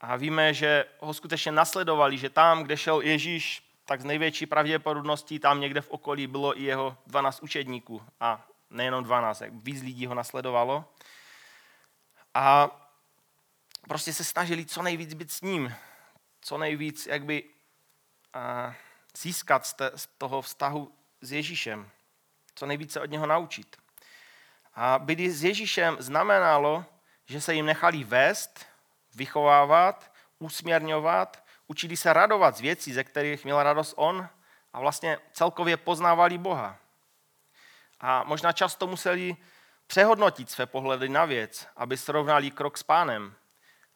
A 0.00 0.16
víme, 0.16 0.54
že 0.54 0.84
ho 1.00 1.14
skutečně 1.14 1.52
nasledovali, 1.52 2.18
že 2.18 2.30
tam, 2.30 2.62
kde 2.62 2.76
šel 2.76 3.00
Ježíš, 3.00 3.62
tak 3.84 4.00
z 4.00 4.04
největší 4.04 4.46
pravděpodobností 4.46 5.38
tam 5.38 5.60
někde 5.60 5.80
v 5.80 5.90
okolí 5.90 6.26
bylo 6.26 6.60
i 6.60 6.62
jeho 6.62 6.96
12 7.06 7.42
učedníků. 7.42 8.02
A 8.20 8.46
nejenom 8.70 9.04
12, 9.04 9.40
jak 9.40 9.52
víc 9.52 9.82
lidí 9.82 10.06
ho 10.06 10.14
nasledovalo. 10.14 10.84
A 12.34 12.70
prostě 13.88 14.12
se 14.12 14.24
snažili 14.24 14.66
co 14.66 14.82
nejvíc 14.82 15.14
být 15.14 15.32
s 15.32 15.40
ním. 15.40 15.74
Co 16.40 16.58
nejvíc, 16.58 17.06
jak 17.06 17.24
by 17.24 17.44
získat 19.22 19.66
z 19.96 20.06
toho 20.18 20.42
vztahu 20.42 20.92
s 21.20 21.32
Ježíšem. 21.32 21.90
co 22.54 22.66
nejvíce 22.66 23.00
od 23.00 23.10
něho 23.10 23.26
naučit. 23.26 23.76
A 24.74 24.98
být 24.98 25.30
s 25.30 25.44
Ježíšem 25.44 25.96
znamenalo, 26.00 26.84
že 27.26 27.40
se 27.40 27.54
jim 27.54 27.66
nechali 27.66 28.04
vést, 28.04 28.66
vychovávat, 29.14 30.12
usměrňovat, 30.38 31.44
učili 31.66 31.96
se 31.96 32.12
radovat 32.12 32.56
z 32.56 32.60
věcí, 32.60 32.92
ze 32.92 33.04
kterých 33.04 33.44
měl 33.44 33.62
radost 33.62 33.94
on 33.96 34.28
a 34.72 34.80
vlastně 34.80 35.18
celkově 35.32 35.76
poznávali 35.76 36.38
Boha. 36.38 36.78
A 38.00 38.24
možná 38.24 38.52
často 38.52 38.86
museli 38.86 39.36
přehodnotit 39.86 40.50
své 40.50 40.66
pohledy 40.66 41.08
na 41.08 41.24
věc, 41.24 41.66
aby 41.76 41.96
srovnali 41.96 42.50
krok 42.50 42.78
s 42.78 42.82
pánem. 42.82 43.34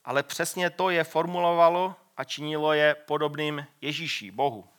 Ale 0.05 0.23
přesně 0.23 0.71
to 0.71 0.91
je 0.91 1.05
formulovalo 1.05 1.97
a 2.17 2.25
činilo 2.25 2.73
je 2.73 2.95
podobným 2.95 3.67
Ježíši, 3.81 4.31
Bohu. 4.31 4.72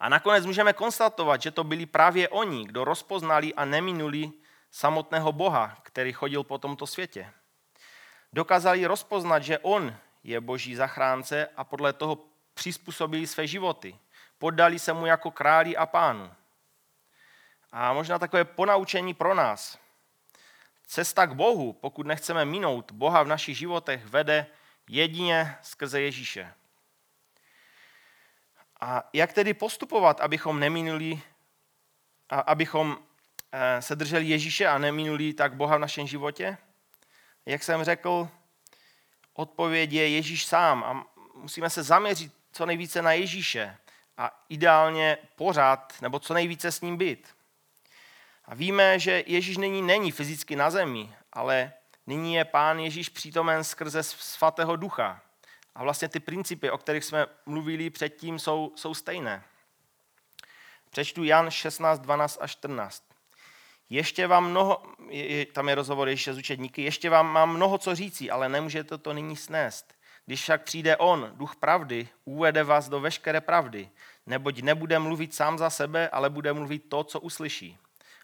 A 0.00 0.08
nakonec 0.08 0.46
můžeme 0.46 0.72
konstatovat, 0.72 1.42
že 1.42 1.50
to 1.50 1.64
byli 1.64 1.86
právě 1.86 2.28
oni, 2.28 2.64
kdo 2.64 2.84
rozpoznali 2.84 3.54
a 3.54 3.64
neminuli 3.64 4.32
samotného 4.70 5.32
Boha, 5.32 5.78
který 5.82 6.12
chodil 6.12 6.44
po 6.44 6.58
tomto 6.58 6.86
světě. 6.86 7.32
Dokázali 8.32 8.86
rozpoznat, 8.86 9.42
že 9.42 9.58
On 9.58 9.96
je 10.24 10.40
boží 10.40 10.74
zachránce 10.74 11.48
a 11.56 11.64
podle 11.64 11.92
toho 11.92 12.18
přizpůsobili 12.54 13.26
své 13.26 13.46
životy. 13.46 13.98
Poddali 14.38 14.78
se 14.78 14.92
mu 14.92 15.06
jako 15.06 15.30
králi 15.30 15.76
a 15.76 15.86
pánu. 15.86 16.30
A 17.72 17.92
možná 17.92 18.18
takové 18.18 18.44
ponaučení 18.44 19.14
pro 19.14 19.34
nás. 19.34 19.78
Cesta 20.86 21.26
k 21.26 21.34
Bohu, 21.34 21.72
pokud 21.72 22.06
nechceme 22.06 22.44
minout 22.44 22.92
Boha 22.92 23.22
v 23.22 23.28
našich 23.28 23.58
životech, 23.58 24.06
vede 24.06 24.46
jedině 24.88 25.56
skrze 25.62 26.00
Ježíše. 26.00 26.54
A 28.80 29.08
jak 29.12 29.32
tedy 29.32 29.54
postupovat, 29.54 30.20
abychom 30.20 30.60
neminuli, 30.60 31.22
abychom 32.30 32.98
eh, 33.52 33.82
se 33.82 33.96
drželi 33.96 34.26
Ježíše 34.26 34.66
a 34.66 34.78
neminuli 34.78 35.32
tak 35.32 35.56
Boha 35.56 35.76
v 35.76 35.80
našem 35.80 36.06
životě? 36.06 36.58
Jak 37.46 37.62
jsem 37.62 37.84
řekl, 37.84 38.28
odpověď 39.34 39.92
je 39.92 40.08
Ježíš 40.08 40.44
sám 40.44 40.84
a 40.84 41.06
musíme 41.34 41.70
se 41.70 41.82
zaměřit 41.82 42.32
co 42.52 42.66
nejvíce 42.66 43.02
na 43.02 43.12
Ježíše 43.12 43.76
a 44.16 44.44
ideálně 44.48 45.18
pořád 45.36 45.94
nebo 46.02 46.18
co 46.18 46.34
nejvíce 46.34 46.72
s 46.72 46.80
ním 46.80 46.96
být. 46.96 47.28
A 48.44 48.54
víme, 48.54 48.98
že 48.98 49.24
Ježíš 49.26 49.56
není, 49.56 49.82
není 49.82 50.10
fyzicky 50.10 50.56
na 50.56 50.70
zemi, 50.70 51.14
ale 51.32 51.72
nyní 52.06 52.34
je 52.34 52.44
Pán 52.44 52.78
Ježíš 52.78 53.08
přítomen 53.08 53.64
skrze 53.64 54.02
svatého 54.02 54.76
ducha. 54.76 55.20
A 55.74 55.82
vlastně 55.82 56.08
ty 56.08 56.20
principy, 56.20 56.70
o 56.70 56.78
kterých 56.78 57.04
jsme 57.04 57.26
mluvili 57.46 57.90
předtím, 57.90 58.38
jsou, 58.38 58.72
jsou 58.76 58.94
stejné. 58.94 59.44
Přečtu 60.90 61.24
Jan 61.24 61.50
16, 61.50 61.98
12 61.98 62.38
a 62.40 62.46
14. 62.46 63.04
Ještě 63.90 64.26
vám 64.26 64.50
mnoho, 64.50 64.82
je, 65.08 65.46
tam 65.46 65.68
je 65.68 65.74
rozhovor 65.74 66.08
ještě 66.08 66.34
z 66.34 66.38
učedníky, 66.38 66.82
ještě 66.82 67.10
vám 67.10 67.32
mám 67.32 67.54
mnoho 67.54 67.78
co 67.78 67.94
řící, 67.94 68.30
ale 68.30 68.48
nemůžete 68.48 68.98
to 68.98 69.12
nyní 69.12 69.36
snést. 69.36 69.94
Když 70.26 70.42
však 70.42 70.62
přijde 70.62 70.96
on, 70.96 71.30
duch 71.34 71.56
pravdy, 71.56 72.08
uvede 72.24 72.64
vás 72.64 72.88
do 72.88 73.00
veškeré 73.00 73.40
pravdy, 73.40 73.90
neboť 74.26 74.62
nebude 74.62 74.98
mluvit 74.98 75.34
sám 75.34 75.58
za 75.58 75.70
sebe, 75.70 76.08
ale 76.08 76.30
bude 76.30 76.52
mluvit 76.52 76.78
to, 76.88 77.04
co 77.04 77.20
uslyší. 77.20 77.78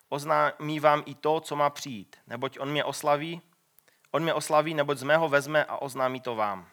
Oznámí 0.08 0.80
vám 0.80 1.02
i 1.06 1.14
to, 1.14 1.40
co 1.40 1.56
má 1.56 1.70
přijít, 1.70 2.16
neboť 2.26 2.58
on 2.58 2.70
mě 2.70 2.84
oslaví, 2.84 3.42
on 4.10 4.22
mě 4.22 4.34
oslaví, 4.34 4.74
neboť 4.74 4.98
z 4.98 5.02
mého 5.02 5.28
vezme 5.28 5.64
a 5.64 5.76
oznámí 5.76 6.20
to 6.20 6.34
vám. 6.34 6.68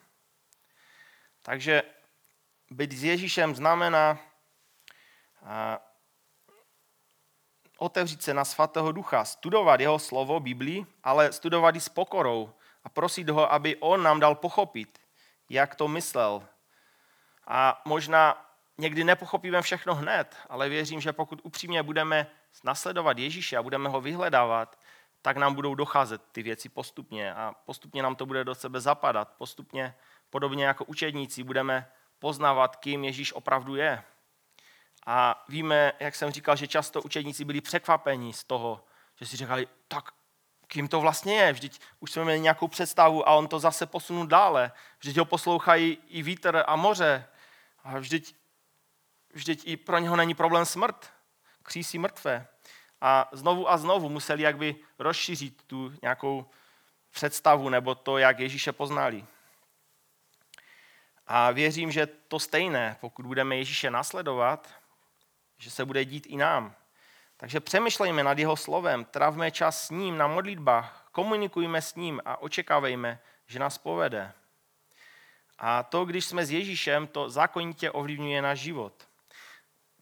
Takže 1.46 1.82
být 2.70 2.92
s 2.92 3.04
Ježíšem 3.04 3.54
znamená 3.54 4.18
otevřít 7.78 8.22
se 8.22 8.34
na 8.34 8.44
svatého 8.44 8.92
ducha, 8.92 9.24
studovat 9.24 9.80
jeho 9.80 9.98
slovo, 9.98 10.40
Biblii, 10.40 10.86
ale 11.02 11.32
studovat 11.32 11.76
i 11.76 11.80
s 11.80 11.88
pokorou 11.88 12.52
a 12.84 12.88
prosit 12.88 13.28
ho, 13.28 13.52
aby 13.52 13.76
on 13.76 14.02
nám 14.02 14.20
dal 14.20 14.34
pochopit, 14.34 14.98
jak 15.48 15.74
to 15.74 15.88
myslel. 15.88 16.48
A 17.46 17.82
možná 17.84 18.50
někdy 18.78 19.04
nepochopíme 19.04 19.62
všechno 19.62 19.94
hned, 19.94 20.36
ale 20.48 20.68
věřím, 20.68 21.00
že 21.00 21.12
pokud 21.12 21.40
upřímně 21.42 21.82
budeme 21.82 22.26
nasledovat 22.64 23.18
Ježíše 23.18 23.56
a 23.56 23.62
budeme 23.62 23.88
ho 23.88 24.00
vyhledávat, 24.00 24.78
tak 25.22 25.36
nám 25.36 25.54
budou 25.54 25.74
docházet 25.74 26.22
ty 26.32 26.42
věci 26.42 26.68
postupně 26.68 27.34
a 27.34 27.54
postupně 27.64 28.02
nám 28.02 28.16
to 28.16 28.26
bude 28.26 28.44
do 28.44 28.54
sebe 28.54 28.80
zapadat. 28.80 29.34
Postupně, 29.38 29.94
podobně 30.34 30.64
jako 30.64 30.84
učedníci, 30.84 31.42
budeme 31.42 31.90
poznávat, 32.18 32.76
kým 32.76 33.04
Ježíš 33.04 33.32
opravdu 33.32 33.76
je. 33.76 34.02
A 35.06 35.44
víme, 35.48 35.92
jak 36.00 36.14
jsem 36.14 36.30
říkal, 36.30 36.56
že 36.56 36.66
často 36.66 37.02
učedníci 37.02 37.44
byli 37.44 37.60
překvapeni 37.60 38.32
z 38.32 38.44
toho, 38.44 38.84
že 39.16 39.26
si 39.26 39.36
říkali, 39.36 39.68
tak 39.88 40.10
kým 40.66 40.88
to 40.88 41.00
vlastně 41.00 41.34
je? 41.34 41.52
Vždyť 41.52 41.80
už 42.00 42.12
jsme 42.12 42.24
měli 42.24 42.40
nějakou 42.40 42.68
představu 42.68 43.28
a 43.28 43.32
on 43.32 43.48
to 43.48 43.58
zase 43.58 43.86
posunul 43.86 44.26
dále. 44.26 44.72
Vždyť 44.98 45.16
ho 45.16 45.24
poslouchají 45.24 45.98
i 46.08 46.22
vítr 46.22 46.64
a 46.66 46.76
moře. 46.76 47.26
A 47.84 47.98
vždyť, 47.98 48.34
vždyť 49.32 49.62
i 49.66 49.76
pro 49.76 49.98
něho 49.98 50.16
není 50.16 50.34
problém 50.34 50.64
smrt. 50.64 51.12
Křísí 51.62 51.98
mrtvé. 51.98 52.46
A 53.00 53.28
znovu 53.32 53.70
a 53.70 53.76
znovu 53.76 54.08
museli 54.08 54.42
jakby 54.42 54.76
rozšířit 54.98 55.62
tu 55.66 55.92
nějakou 56.02 56.46
představu 57.10 57.68
nebo 57.68 57.94
to, 57.94 58.18
jak 58.18 58.38
Ježíše 58.38 58.72
poznali. 58.72 59.26
A 61.26 61.50
věřím, 61.50 61.92
že 61.92 62.06
to 62.06 62.38
stejné, 62.38 62.96
pokud 63.00 63.26
budeme 63.26 63.56
Ježíše 63.56 63.90
nasledovat, 63.90 64.74
že 65.58 65.70
se 65.70 65.84
bude 65.84 66.04
dít 66.04 66.26
i 66.26 66.36
nám. 66.36 66.74
Takže 67.36 67.60
přemýšlejme 67.60 68.24
nad 68.24 68.38
jeho 68.38 68.56
slovem, 68.56 69.04
travme 69.04 69.50
čas 69.50 69.86
s 69.86 69.90
ním 69.90 70.18
na 70.18 70.26
modlitbách, 70.26 71.08
komunikujme 71.12 71.82
s 71.82 71.94
ním 71.94 72.20
a 72.24 72.36
očekávejme, 72.36 73.20
že 73.46 73.58
nás 73.58 73.78
povede. 73.78 74.32
A 75.58 75.82
to, 75.82 76.04
když 76.04 76.24
jsme 76.24 76.46
s 76.46 76.50
Ježíšem, 76.50 77.06
to 77.06 77.30
zákonitě 77.30 77.90
ovlivňuje 77.90 78.42
náš 78.42 78.58
život. 78.58 79.08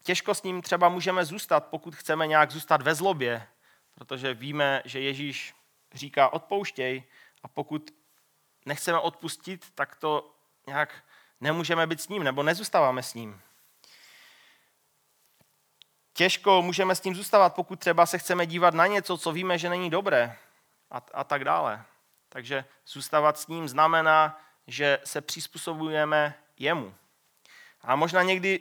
Těžko 0.03 0.35
s 0.35 0.43
ním 0.43 0.61
třeba 0.61 0.89
můžeme 0.89 1.25
zůstat, 1.25 1.67
pokud 1.67 1.95
chceme 1.95 2.27
nějak 2.27 2.51
zůstat 2.51 2.81
ve 2.81 2.95
zlobě, 2.95 3.47
protože 3.95 4.33
víme, 4.33 4.81
že 4.85 4.99
Ježíš 4.99 5.55
říká 5.93 6.33
odpouštěj 6.33 7.03
a 7.43 7.47
pokud 7.47 7.91
nechceme 8.65 8.99
odpustit, 8.99 9.71
tak 9.75 9.95
to 9.95 10.35
nějak 10.67 11.03
nemůžeme 11.43 11.87
být 11.87 12.01
s 12.01 12.07
ním 12.07 12.23
nebo 12.23 12.43
nezůstáváme 12.43 13.03
s 13.03 13.13
ním. 13.13 13.41
Těžko 16.13 16.61
můžeme 16.61 16.95
s 16.95 16.99
tím 16.99 17.15
zůstávat, 17.15 17.55
pokud 17.55 17.79
třeba 17.79 18.05
se 18.05 18.17
chceme 18.17 18.45
dívat 18.45 18.73
na 18.73 18.87
něco, 18.87 19.17
co 19.17 19.31
víme, 19.31 19.57
že 19.57 19.69
není 19.69 19.89
dobré 19.89 20.37
a, 20.91 21.01
a 21.13 21.23
tak 21.23 21.43
dále. 21.43 21.83
Takže 22.29 22.65
zůstávat 22.87 23.39
s 23.39 23.47
ním 23.47 23.69
znamená, 23.69 24.41
že 24.67 24.99
se 25.03 25.21
přizpůsobujeme 25.21 26.33
jemu. 26.59 26.95
A 27.81 27.95
možná 27.95 28.23
někdy 28.23 28.59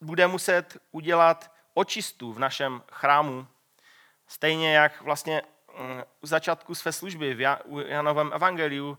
bude 0.00 0.26
muset 0.26 0.76
udělat 0.90 1.52
očistu 1.74 2.32
v 2.32 2.38
našem 2.38 2.82
chrámu, 2.92 3.46
stejně 4.26 4.74
jak 4.74 5.02
vlastně 5.02 5.42
mm, 5.78 6.02
u 6.20 6.26
začátku 6.26 6.74
své 6.74 6.92
služby 6.92 7.34
v 7.34 7.40
Janovém 7.86 8.32
evangeliu 8.34 8.98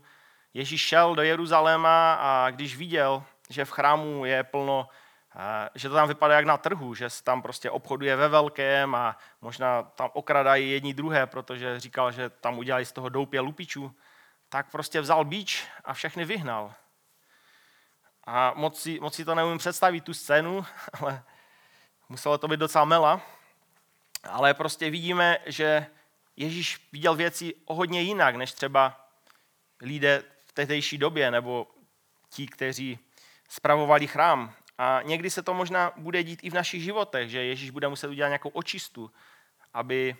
Ježíš 0.54 0.80
šel 0.80 1.14
do 1.14 1.22
Jeruzaléma 1.22 2.14
a 2.14 2.50
když 2.50 2.76
viděl, 2.76 3.24
že 3.50 3.64
v 3.64 3.70
chrámu 3.70 4.24
je 4.24 4.44
plno 4.44 4.88
že 5.74 5.88
to 5.88 5.94
tam 5.94 6.08
vypadá 6.08 6.34
jak 6.34 6.44
na 6.44 6.56
trhu, 6.56 6.94
že 6.94 7.10
se 7.10 7.24
tam 7.24 7.42
prostě 7.42 7.70
obchoduje 7.70 8.16
ve 8.16 8.28
velkém 8.28 8.94
a 8.94 9.16
možná 9.40 9.82
tam 9.82 10.10
okradají 10.12 10.70
jedni 10.70 10.94
druhé, 10.94 11.26
protože 11.26 11.80
říkal, 11.80 12.12
že 12.12 12.30
tam 12.30 12.58
udělali 12.58 12.84
z 12.84 12.92
toho 12.92 13.08
doupě 13.08 13.40
lupičů, 13.40 13.96
tak 14.48 14.70
prostě 14.70 15.00
vzal 15.00 15.24
bíč 15.24 15.64
a 15.84 15.94
všechny 15.94 16.24
vyhnal. 16.24 16.74
A 18.24 18.52
moc 18.56 18.80
si, 18.80 19.00
moc 19.00 19.14
si 19.14 19.24
to 19.24 19.34
neumím 19.34 19.58
představit, 19.58 20.04
tu 20.04 20.14
scénu, 20.14 20.66
ale 21.00 21.22
muselo 22.08 22.38
to 22.38 22.48
být 22.48 22.60
docela 22.60 22.84
mela. 22.84 23.20
Ale 24.24 24.54
prostě 24.54 24.90
vidíme, 24.90 25.38
že 25.46 25.86
Ježíš 26.36 26.88
viděl 26.92 27.14
věci 27.14 27.54
o 27.64 27.74
hodně 27.74 28.02
jinak, 28.02 28.36
než 28.36 28.52
třeba 28.52 29.06
lidé 29.80 30.22
tehdejší 30.60 30.98
době, 30.98 31.30
nebo 31.30 31.66
ti, 32.30 32.46
kteří 32.46 32.98
spravovali 33.48 34.06
chrám. 34.06 34.52
A 34.78 35.00
někdy 35.02 35.30
se 35.30 35.42
to 35.42 35.54
možná 35.54 35.92
bude 35.96 36.22
dít 36.22 36.40
i 36.42 36.50
v 36.50 36.54
našich 36.54 36.82
životech, 36.82 37.30
že 37.30 37.44
Ježíš 37.44 37.70
bude 37.70 37.88
muset 37.88 38.08
udělat 38.08 38.28
nějakou 38.28 38.48
očistu, 38.48 39.10
aby, 39.74 40.16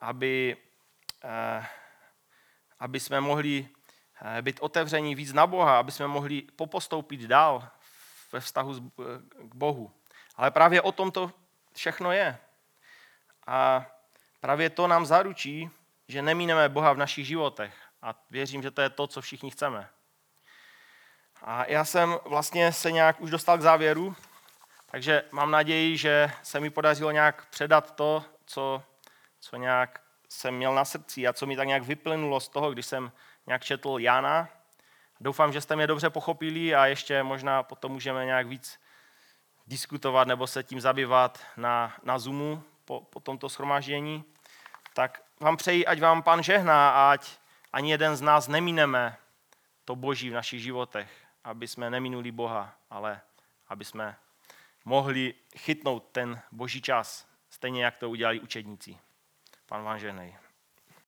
aby, 0.00 0.56
eh, 1.24 1.66
aby 2.80 3.00
jsme 3.00 3.20
mohli 3.20 3.68
eh, 4.22 4.42
být 4.42 4.60
otevření 4.60 5.14
víc 5.14 5.32
na 5.32 5.46
Boha, 5.46 5.78
aby 5.78 5.92
jsme 5.92 6.06
mohli 6.06 6.42
popostoupit 6.42 7.20
dál 7.20 7.68
ve 8.32 8.40
vztahu 8.40 8.72
eh, 8.72 9.04
k 9.48 9.54
Bohu. 9.54 9.92
Ale 10.36 10.50
právě 10.50 10.82
o 10.82 10.92
tom 10.92 11.10
to 11.12 11.32
všechno 11.72 12.12
je. 12.12 12.38
A 13.46 13.86
právě 14.40 14.70
to 14.70 14.86
nám 14.86 15.06
zaručí, 15.06 15.70
že 16.08 16.22
nemíneme 16.22 16.68
Boha 16.68 16.92
v 16.92 17.04
našich 17.04 17.26
životech. 17.26 17.83
A 18.04 18.14
věřím, 18.30 18.62
že 18.62 18.70
to 18.70 18.80
je 18.80 18.90
to, 18.90 19.06
co 19.06 19.20
všichni 19.20 19.50
chceme. 19.50 19.88
A 21.42 21.64
já 21.64 21.84
jsem 21.84 22.18
vlastně 22.24 22.72
se 22.72 22.92
nějak 22.92 23.20
už 23.20 23.30
dostal 23.30 23.58
k 23.58 23.62
závěru, 23.62 24.16
takže 24.90 25.22
mám 25.30 25.50
naději, 25.50 25.96
že 25.96 26.32
se 26.42 26.60
mi 26.60 26.70
podařilo 26.70 27.10
nějak 27.10 27.46
předat 27.50 27.94
to, 27.94 28.24
co, 28.46 28.82
co 29.40 29.56
nějak 29.56 30.00
jsem 30.28 30.54
měl 30.54 30.74
na 30.74 30.84
srdci 30.84 31.26
a 31.26 31.32
co 31.32 31.46
mi 31.46 31.56
tak 31.56 31.66
nějak 31.66 31.82
vyplynulo 31.82 32.40
z 32.40 32.48
toho, 32.48 32.72
když 32.72 32.86
jsem 32.86 33.12
nějak 33.46 33.64
četl 33.64 33.96
Jana. 33.98 34.48
Doufám, 35.20 35.52
že 35.52 35.60
jste 35.60 35.76
mě 35.76 35.86
dobře 35.86 36.10
pochopili 36.10 36.74
a 36.74 36.86
ještě 36.86 37.22
možná 37.22 37.62
potom 37.62 37.92
můžeme 37.92 38.24
nějak 38.24 38.46
víc 38.46 38.80
diskutovat 39.66 40.28
nebo 40.28 40.46
se 40.46 40.62
tím 40.62 40.80
zabývat 40.80 41.40
na, 41.56 41.96
na 42.02 42.18
Zoomu 42.18 42.62
po, 42.84 43.00
po 43.00 43.20
tomto 43.20 43.48
schromáždění. 43.48 44.24
Tak 44.94 45.22
vám 45.40 45.56
přeji, 45.56 45.86
ať 45.86 46.00
vám 46.00 46.22
pan 46.22 46.42
žehná 46.42 46.90
a 46.90 47.12
ať 47.12 47.43
ani 47.74 47.90
jeden 47.90 48.16
z 48.16 48.20
nás 48.20 48.48
nemíneme 48.48 49.16
to 49.84 49.96
boží 49.96 50.30
v 50.30 50.38
našich 50.38 50.62
životech, 50.62 51.10
aby 51.44 51.68
jsme 51.68 51.90
neminuli 51.90 52.32
Boha, 52.32 52.78
ale 52.90 53.20
aby 53.68 53.84
jsme 53.84 54.16
mohli 54.84 55.34
chytnout 55.56 56.08
ten 56.12 56.42
boží 56.52 56.82
čas, 56.82 57.28
stejně 57.50 57.84
jak 57.84 57.96
to 57.96 58.10
udělali 58.10 58.40
učedníci. 58.40 58.98
Pan 59.66 59.82
vám. 59.82 60.43